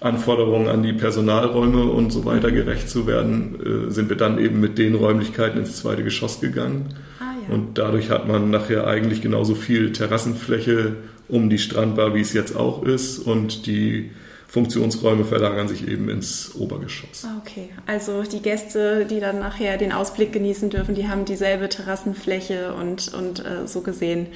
Anforderungen 0.00 0.68
an 0.68 0.82
die 0.82 0.92
Personalräume 0.92 1.84
und 1.84 2.10
so 2.10 2.24
weiter 2.24 2.52
gerecht 2.52 2.88
zu 2.88 3.06
werden, 3.06 3.88
äh, 3.88 3.90
sind 3.90 4.08
wir 4.08 4.16
dann 4.16 4.38
eben 4.38 4.60
mit 4.60 4.78
den 4.78 4.94
Räumlichkeiten 4.94 5.58
ins 5.58 5.76
zweite 5.76 6.04
Geschoss 6.04 6.40
gegangen. 6.40 6.94
Ah, 7.18 7.34
ja. 7.48 7.54
Und 7.54 7.78
dadurch 7.78 8.10
hat 8.10 8.28
man 8.28 8.50
nachher 8.50 8.86
eigentlich 8.86 9.22
genauso 9.22 9.54
viel 9.54 9.92
Terrassenfläche 9.92 10.96
um 11.28 11.50
die 11.50 11.58
Strandbar, 11.58 12.14
wie 12.14 12.20
es 12.20 12.32
jetzt 12.32 12.56
auch 12.56 12.82
ist. 12.84 13.18
Und 13.18 13.66
die 13.66 14.10
Funktionsräume 14.46 15.24
verlagern 15.24 15.68
sich 15.68 15.86
eben 15.86 16.08
ins 16.08 16.54
Obergeschoss. 16.54 17.26
Ah, 17.26 17.36
okay, 17.44 17.68
also 17.86 18.22
die 18.22 18.40
Gäste, 18.40 19.04
die 19.04 19.20
dann 19.20 19.40
nachher 19.40 19.76
den 19.76 19.92
Ausblick 19.92 20.32
genießen 20.32 20.70
dürfen, 20.70 20.94
die 20.94 21.08
haben 21.08 21.24
dieselbe 21.24 21.68
Terrassenfläche 21.68 22.72
und, 22.72 23.12
und 23.12 23.44
äh, 23.44 23.66
so 23.66 23.82
gesehen 23.82 24.28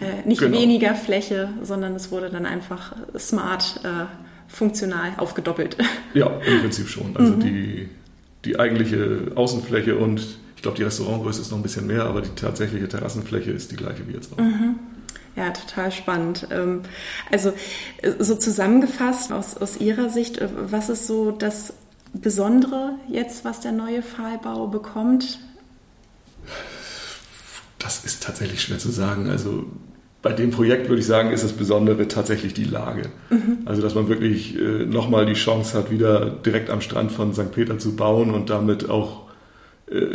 äh, 0.00 0.26
nicht 0.26 0.40
genau. 0.40 0.58
weniger 0.58 0.94
Fläche, 0.94 1.50
sondern 1.62 1.94
es 1.94 2.10
wurde 2.10 2.30
dann 2.30 2.44
einfach 2.44 2.96
smart 3.16 3.80
äh, 3.84 4.06
funktional 4.52 5.12
aufgedoppelt. 5.16 5.76
Ja, 6.14 6.26
im 6.46 6.60
Prinzip 6.60 6.88
schon. 6.88 7.16
Also 7.16 7.32
mhm. 7.32 7.40
die, 7.40 7.88
die 8.44 8.60
eigentliche 8.60 9.32
Außenfläche 9.34 9.96
und 9.96 10.20
ich 10.56 10.62
glaube, 10.62 10.76
die 10.76 10.82
Restaurantgröße 10.82 11.40
ist 11.40 11.50
noch 11.50 11.56
ein 11.56 11.62
bisschen 11.62 11.86
mehr, 11.86 12.04
aber 12.04 12.20
die 12.20 12.28
tatsächliche 12.36 12.86
Terrassenfläche 12.86 13.50
ist 13.50 13.72
die 13.72 13.76
gleiche 13.76 14.06
wie 14.06 14.12
jetzt 14.12 14.30
auch. 14.30 14.36
Mhm. 14.36 14.78
Ja, 15.36 15.50
total 15.50 15.90
spannend. 15.90 16.48
Ähm, 16.50 16.82
also 17.30 17.54
so 18.18 18.34
zusammengefasst 18.34 19.32
aus, 19.32 19.56
aus 19.56 19.78
Ihrer 19.78 20.10
Sicht, 20.10 20.36
äh, 20.36 20.48
was 20.70 20.90
ist 20.90 21.06
so 21.06 21.30
das 21.30 21.72
Besondere 22.12 22.96
jetzt, 23.08 23.46
was 23.46 23.60
der 23.60 23.72
neue 23.72 24.02
Pfahlbau 24.02 24.66
bekommt? 24.66 25.38
Das 27.78 28.04
ist 28.04 28.22
tatsächlich 28.22 28.60
schwer 28.60 28.78
zu 28.78 28.90
sagen. 28.90 29.30
Also 29.30 29.64
bei 30.22 30.32
dem 30.32 30.52
Projekt 30.52 30.88
würde 30.88 31.00
ich 31.00 31.06
sagen, 31.06 31.32
ist 31.32 31.42
das 31.42 31.52
Besondere 31.52 32.06
tatsächlich 32.06 32.54
die 32.54 32.64
Lage. 32.64 33.02
Mhm. 33.28 33.58
Also, 33.64 33.82
dass 33.82 33.96
man 33.96 34.08
wirklich 34.08 34.56
äh, 34.56 34.86
nochmal 34.86 35.26
die 35.26 35.34
Chance 35.34 35.76
hat, 35.76 35.90
wieder 35.90 36.30
direkt 36.30 36.70
am 36.70 36.80
Strand 36.80 37.10
von 37.10 37.34
St. 37.34 37.50
Peter 37.50 37.78
zu 37.78 37.96
bauen 37.96 38.30
und 38.30 38.48
damit 38.48 38.88
auch 38.88 39.22
äh, 39.90 40.06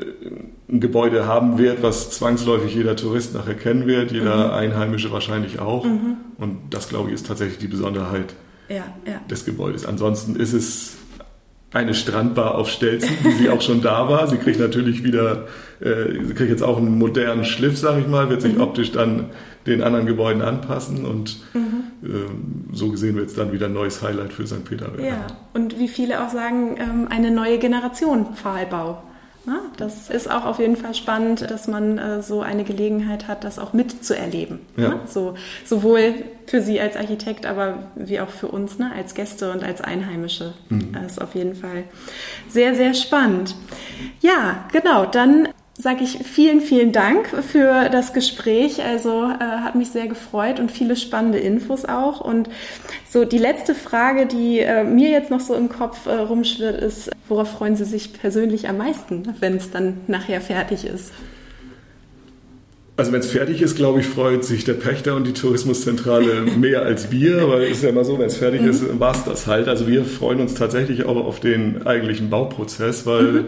ein 0.69 0.79
Gebäude 0.79 1.27
haben 1.27 1.57
wird, 1.57 1.83
was 1.83 2.09
zwangsläufig 2.11 2.73
jeder 2.73 2.95
Tourist 2.95 3.33
nachher 3.33 3.53
kennen 3.53 3.85
wird, 3.85 4.11
jeder 4.11 4.47
mhm. 4.47 4.53
Einheimische 4.53 5.11
wahrscheinlich 5.11 5.59
auch. 5.59 5.83
Mhm. 5.83 6.15
Und 6.37 6.57
das, 6.69 6.87
glaube 6.87 7.09
ich, 7.09 7.15
ist 7.15 7.27
tatsächlich 7.27 7.57
die 7.57 7.67
Besonderheit 7.67 8.33
ja, 8.69 8.85
ja. 9.05 9.19
des 9.29 9.43
Gebäudes. 9.43 9.85
Ansonsten 9.85 10.37
ist 10.37 10.53
es 10.53 10.97
eine 11.73 11.93
Strandbar 11.93 12.55
auf 12.55 12.69
Stelzen, 12.69 13.09
wie 13.23 13.31
sie 13.31 13.49
auch 13.49 13.61
schon 13.61 13.81
da 13.81 14.07
war. 14.07 14.27
Sie 14.27 14.37
kriegt 14.37 14.59
natürlich 14.59 15.03
wieder, 15.03 15.47
äh, 15.81 16.23
sie 16.23 16.33
kriegt 16.33 16.49
jetzt 16.49 16.63
auch 16.63 16.77
einen 16.77 16.97
modernen 16.97 17.43
Schliff, 17.43 17.77
sage 17.77 18.01
ich 18.01 18.07
mal, 18.07 18.29
wird 18.29 18.41
sich 18.41 18.55
mhm. 18.55 18.61
optisch 18.61 18.91
dann 18.93 19.25
den 19.67 19.83
anderen 19.83 20.05
Gebäuden 20.05 20.41
anpassen 20.41 21.05
und 21.05 21.37
mhm. 21.53 21.83
ähm, 22.03 22.65
so 22.71 22.89
gesehen 22.89 23.15
wird 23.15 23.29
es 23.29 23.35
dann 23.35 23.51
wieder 23.51 23.67
ein 23.67 23.73
neues 23.73 24.01
Highlight 24.01 24.33
für 24.33 24.47
St. 24.47 24.65
Peter 24.65 24.91
werden. 24.97 25.05
Ja, 25.05 25.27
und 25.53 25.77
wie 25.79 25.87
viele 25.87 26.23
auch 26.25 26.29
sagen, 26.29 26.77
ähm, 26.79 27.07
eine 27.09 27.31
neue 27.31 27.59
Generation 27.59 28.33
Pfahlbau. 28.35 29.03
Ne? 29.47 29.59
Das 29.77 30.09
ist 30.09 30.29
auch 30.29 30.43
auf 30.43 30.59
jeden 30.59 30.75
Fall 30.75 30.93
spannend, 30.93 31.49
dass 31.49 31.69
man 31.69 31.97
äh, 31.97 32.21
so 32.21 32.41
eine 32.41 32.65
Gelegenheit 32.65 33.29
hat, 33.29 33.45
das 33.45 33.59
auch 33.59 33.71
mitzuerleben. 33.71 34.59
Ja. 34.75 34.89
Ne? 34.89 34.99
So, 35.05 35.35
sowohl 35.63 36.15
für 36.47 36.61
Sie 36.61 36.81
als 36.81 36.97
Architekt, 36.97 37.45
aber 37.45 37.83
wie 37.95 38.19
auch 38.19 38.29
für 38.29 38.49
uns 38.49 38.77
ne? 38.77 38.91
als 38.93 39.15
Gäste 39.15 39.53
und 39.53 39.63
als 39.63 39.79
Einheimische. 39.79 40.53
Mhm. 40.67 40.91
Das 40.91 41.13
ist 41.13 41.21
auf 41.21 41.33
jeden 41.33 41.55
Fall 41.55 41.85
sehr, 42.49 42.75
sehr 42.75 42.93
spannend. 42.93 43.55
Ja, 44.19 44.65
genau. 44.73 45.05
Dann 45.05 45.47
sage 45.79 46.03
ich 46.03 46.17
vielen, 46.25 46.59
vielen 46.59 46.91
Dank 46.91 47.27
für 47.27 47.89
das 47.89 48.13
Gespräch. 48.13 48.83
Also 48.83 49.25
äh, 49.25 49.43
hat 49.43 49.75
mich 49.75 49.89
sehr 49.89 50.07
gefreut 50.07 50.59
und 50.59 50.71
viele 50.71 50.95
spannende 50.95 51.37
Infos 51.37 51.85
auch. 51.85 52.19
Und 52.19 52.49
so 53.07 53.25
die 53.25 53.37
letzte 53.37 53.75
Frage, 53.75 54.25
die 54.25 54.59
äh, 54.59 54.83
mir 54.83 55.09
jetzt 55.09 55.29
noch 55.29 55.39
so 55.39 55.53
im 55.53 55.69
Kopf 55.69 56.07
äh, 56.07 56.13
rumschwirrt, 56.13 56.81
ist, 56.81 57.11
worauf 57.27 57.51
freuen 57.51 57.75
Sie 57.75 57.85
sich 57.85 58.13
persönlich 58.13 58.67
am 58.67 58.77
meisten, 58.77 59.35
wenn 59.39 59.55
es 59.57 59.69
dann 59.69 59.99
nachher 60.07 60.41
fertig 60.41 60.85
ist? 60.85 61.13
Also 62.95 63.11
wenn 63.11 63.19
es 63.19 63.29
fertig 63.29 63.61
ist, 63.61 63.75
glaube 63.75 63.99
ich, 63.99 64.07
freut 64.07 64.43
sich 64.43 64.63
der 64.63 64.73
Pächter 64.73 65.15
und 65.15 65.27
die 65.27 65.33
Tourismuszentrale 65.33 66.41
mehr 66.57 66.81
als 66.81 67.11
wir, 67.11 67.47
weil 67.49 67.61
es 67.65 67.77
ist 67.77 67.83
ja 67.83 67.89
immer 67.89 68.03
so, 68.03 68.17
wenn 68.17 68.25
es 68.25 68.37
fertig 68.37 68.61
mhm. 68.61 68.69
ist, 68.69 68.99
war 68.99 69.13
es 69.13 69.23
das 69.25 69.45
halt. 69.45 69.67
Also 69.67 69.87
wir 69.87 70.05
freuen 70.05 70.39
uns 70.39 70.55
tatsächlich 70.55 71.05
auch 71.05 71.17
auf 71.17 71.39
den 71.39 71.85
eigentlichen 71.85 72.31
Bauprozess, 72.31 73.05
weil 73.05 73.23
mhm 73.23 73.45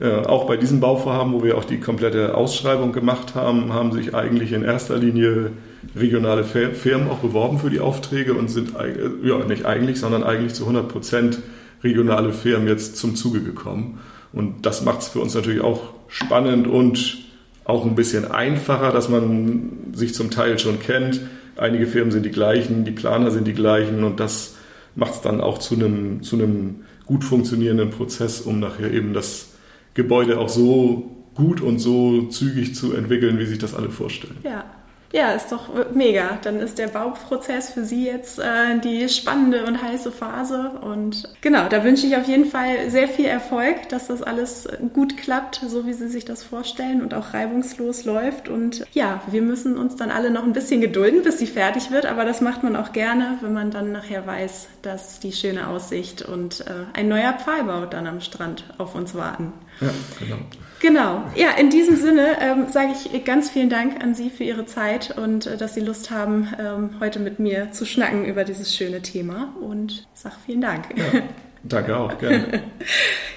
äh, 0.00 0.24
auch 0.24 0.46
bei 0.46 0.56
diesem 0.56 0.80
Bauvorhaben, 0.80 1.32
wo 1.34 1.42
wir 1.42 1.58
auch 1.58 1.64
die 1.64 1.78
komplette 1.78 2.34
Ausschreibung 2.34 2.92
gemacht 2.92 3.34
haben, 3.34 3.74
haben 3.74 3.92
sich 3.92 4.14
eigentlich 4.14 4.52
in 4.52 4.62
erster 4.62 4.96
Linie 4.96 5.52
regionale 5.94 6.44
Firmen 6.44 7.10
auch 7.10 7.18
beworben 7.18 7.58
für 7.58 7.70
die 7.70 7.80
Aufträge 7.80 8.34
und 8.34 8.48
sind 8.48 8.74
äh, 8.76 9.28
ja 9.28 9.44
nicht 9.44 9.66
eigentlich, 9.66 10.00
sondern 10.00 10.22
eigentlich 10.22 10.54
zu 10.54 10.62
100 10.64 10.88
Prozent 10.88 11.38
regionale 11.84 12.32
Firmen 12.32 12.66
jetzt 12.66 12.96
zum 12.96 13.14
Zuge 13.14 13.42
gekommen. 13.42 14.00
Und 14.32 14.64
das 14.64 14.82
macht 14.84 15.00
es 15.00 15.08
für 15.08 15.20
uns 15.20 15.34
natürlich 15.34 15.60
auch 15.60 15.92
spannend 16.08 16.66
und 16.66 17.18
auch 17.64 17.84
ein 17.84 17.94
bisschen 17.94 18.30
einfacher, 18.30 18.92
dass 18.92 19.08
man 19.08 19.92
sich 19.92 20.14
zum 20.14 20.30
Teil 20.30 20.58
schon 20.58 20.80
kennt. 20.80 21.20
Einige 21.56 21.86
Firmen 21.86 22.10
sind 22.10 22.24
die 22.24 22.30
gleichen, 22.30 22.84
die 22.84 22.90
Planer 22.90 23.30
sind 23.30 23.46
die 23.46 23.52
gleichen 23.52 24.02
und 24.04 24.18
das 24.18 24.56
macht 24.94 25.14
es 25.14 25.20
dann 25.20 25.40
auch 25.40 25.58
zu 25.58 25.74
einem, 25.74 26.22
zu 26.22 26.36
einem 26.36 26.84
gut 27.04 27.22
funktionierenden 27.22 27.90
Prozess, 27.90 28.40
um 28.40 28.60
nachher 28.60 28.92
eben 28.92 29.12
das 29.12 29.49
Gebäude 29.94 30.38
auch 30.38 30.48
so 30.48 31.16
gut 31.34 31.60
und 31.60 31.78
so 31.78 32.26
zügig 32.26 32.74
zu 32.74 32.94
entwickeln, 32.94 33.38
wie 33.38 33.46
sich 33.46 33.58
das 33.58 33.74
alle 33.74 33.90
vorstellen. 33.90 34.38
Ja, 34.42 34.64
ja, 35.12 35.32
ist 35.32 35.50
doch 35.50 35.68
mega. 35.92 36.38
Dann 36.42 36.60
ist 36.60 36.78
der 36.78 36.86
Bauprozess 36.86 37.72
für 37.72 37.84
Sie 37.84 38.06
jetzt 38.06 38.38
äh, 38.38 38.78
die 38.82 39.08
spannende 39.08 39.64
und 39.64 39.82
heiße 39.82 40.12
Phase. 40.12 40.70
Und 40.82 41.28
genau, 41.40 41.68
da 41.68 41.82
wünsche 41.82 42.06
ich 42.06 42.16
auf 42.16 42.28
jeden 42.28 42.44
Fall 42.44 42.90
sehr 42.90 43.08
viel 43.08 43.24
Erfolg, 43.24 43.88
dass 43.88 44.06
das 44.06 44.22
alles 44.22 44.68
gut 44.92 45.16
klappt, 45.16 45.62
so 45.66 45.84
wie 45.84 45.94
Sie 45.94 46.06
sich 46.06 46.24
das 46.24 46.44
vorstellen 46.44 47.02
und 47.02 47.12
auch 47.12 47.34
reibungslos 47.34 48.04
läuft. 48.04 48.48
Und 48.48 48.84
ja, 48.92 49.20
wir 49.28 49.42
müssen 49.42 49.76
uns 49.76 49.96
dann 49.96 50.12
alle 50.12 50.30
noch 50.30 50.44
ein 50.44 50.52
bisschen 50.52 50.80
gedulden, 50.80 51.24
bis 51.24 51.38
sie 51.38 51.48
fertig 51.48 51.90
wird. 51.90 52.06
Aber 52.06 52.24
das 52.24 52.40
macht 52.40 52.62
man 52.62 52.76
auch 52.76 52.92
gerne, 52.92 53.38
wenn 53.40 53.52
man 53.52 53.72
dann 53.72 53.90
nachher 53.90 54.28
weiß, 54.28 54.68
dass 54.82 55.18
die 55.18 55.32
schöne 55.32 55.66
Aussicht 55.66 56.22
und 56.22 56.60
äh, 56.60 56.84
ein 56.92 57.08
neuer 57.08 57.32
Pfahlbau 57.32 57.86
dann 57.86 58.06
am 58.06 58.20
Strand 58.20 58.62
auf 58.78 58.94
uns 58.94 59.16
warten. 59.16 59.52
Ja, 59.80 59.90
genau. 60.18 60.36
Genau. 60.80 61.24
Ja, 61.34 61.50
in 61.58 61.68
diesem 61.68 61.96
Sinne 61.96 62.38
ähm, 62.40 62.66
sage 62.70 62.92
ich 62.92 63.24
ganz 63.24 63.50
vielen 63.50 63.68
Dank 63.68 64.02
an 64.02 64.14
Sie 64.14 64.30
für 64.30 64.44
Ihre 64.44 64.64
Zeit 64.64 65.16
und 65.16 65.46
äh, 65.46 65.56
dass 65.58 65.74
Sie 65.74 65.80
Lust 65.80 66.10
haben, 66.10 66.48
ähm, 66.58 67.00
heute 67.00 67.18
mit 67.18 67.38
mir 67.38 67.70
zu 67.72 67.84
schnacken 67.84 68.24
über 68.24 68.44
dieses 68.44 68.74
schöne 68.74 69.02
Thema. 69.02 69.54
Und 69.60 70.08
sage 70.14 70.36
vielen 70.46 70.62
Dank. 70.62 70.86
Ja, 70.96 71.20
danke 71.62 71.96
auch, 71.96 72.16
gerne. 72.18 72.62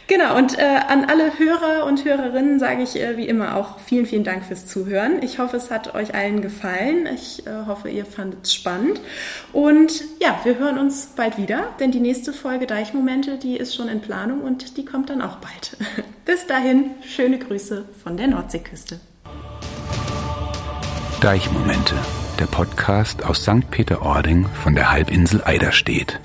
Genau, 0.08 0.38
und 0.38 0.60
äh, 0.60 0.62
an 0.62 1.06
alle 1.06 1.40
Hörer 1.40 1.86
und 1.86 2.04
Hörerinnen 2.04 2.60
sage 2.60 2.84
ich 2.84 3.00
äh, 3.00 3.16
wie 3.16 3.28
immer 3.28 3.56
auch 3.56 3.80
vielen, 3.80 4.06
vielen 4.06 4.26
Dank 4.26 4.44
fürs 4.44 4.68
Zuhören. 4.68 5.24
Ich 5.24 5.40
hoffe, 5.40 5.56
es 5.56 5.72
hat 5.72 5.96
euch 5.96 6.14
allen 6.14 6.42
gefallen. 6.42 7.08
Ich 7.14 7.48
äh, 7.48 7.52
hoffe, 7.68 7.90
ihr 7.90 8.06
fandet 8.06 8.44
es 8.44 8.54
spannend. 8.54 9.00
Und 9.54 10.04
ja, 10.20 10.40
wir 10.44 10.60
hören 10.60 10.78
uns 10.78 11.14
bald 11.16 11.38
wieder, 11.38 11.70
denn 11.80 11.92
die 11.92 12.02
nächste 12.02 12.34
Folge 12.34 12.68
Deichmomente, 12.68 13.38
die 13.38 13.56
ist 13.56 13.76
schon 13.76 13.88
in 13.88 14.02
Planung 14.02 14.42
und 14.42 14.76
die 14.78 14.84
kommt 14.84 15.10
dann 15.10 15.22
auch 15.22 15.38
bald. 15.38 15.78
Bis 16.26 16.48
dahin, 16.48 16.92
schöne 17.08 17.40
Grüße 17.40 17.86
von 18.04 18.18
der 18.18 18.28
Nordseeküste. 18.28 19.00
Deichmomente, 21.22 21.96
der 22.40 22.46
Podcast 22.48 23.24
aus 23.24 23.44
St. 23.44 23.72
Peter-Ording 23.72 24.48
von 24.62 24.76
der 24.76 24.92
Halbinsel 24.92 25.42
Eiderstedt. 25.46 26.20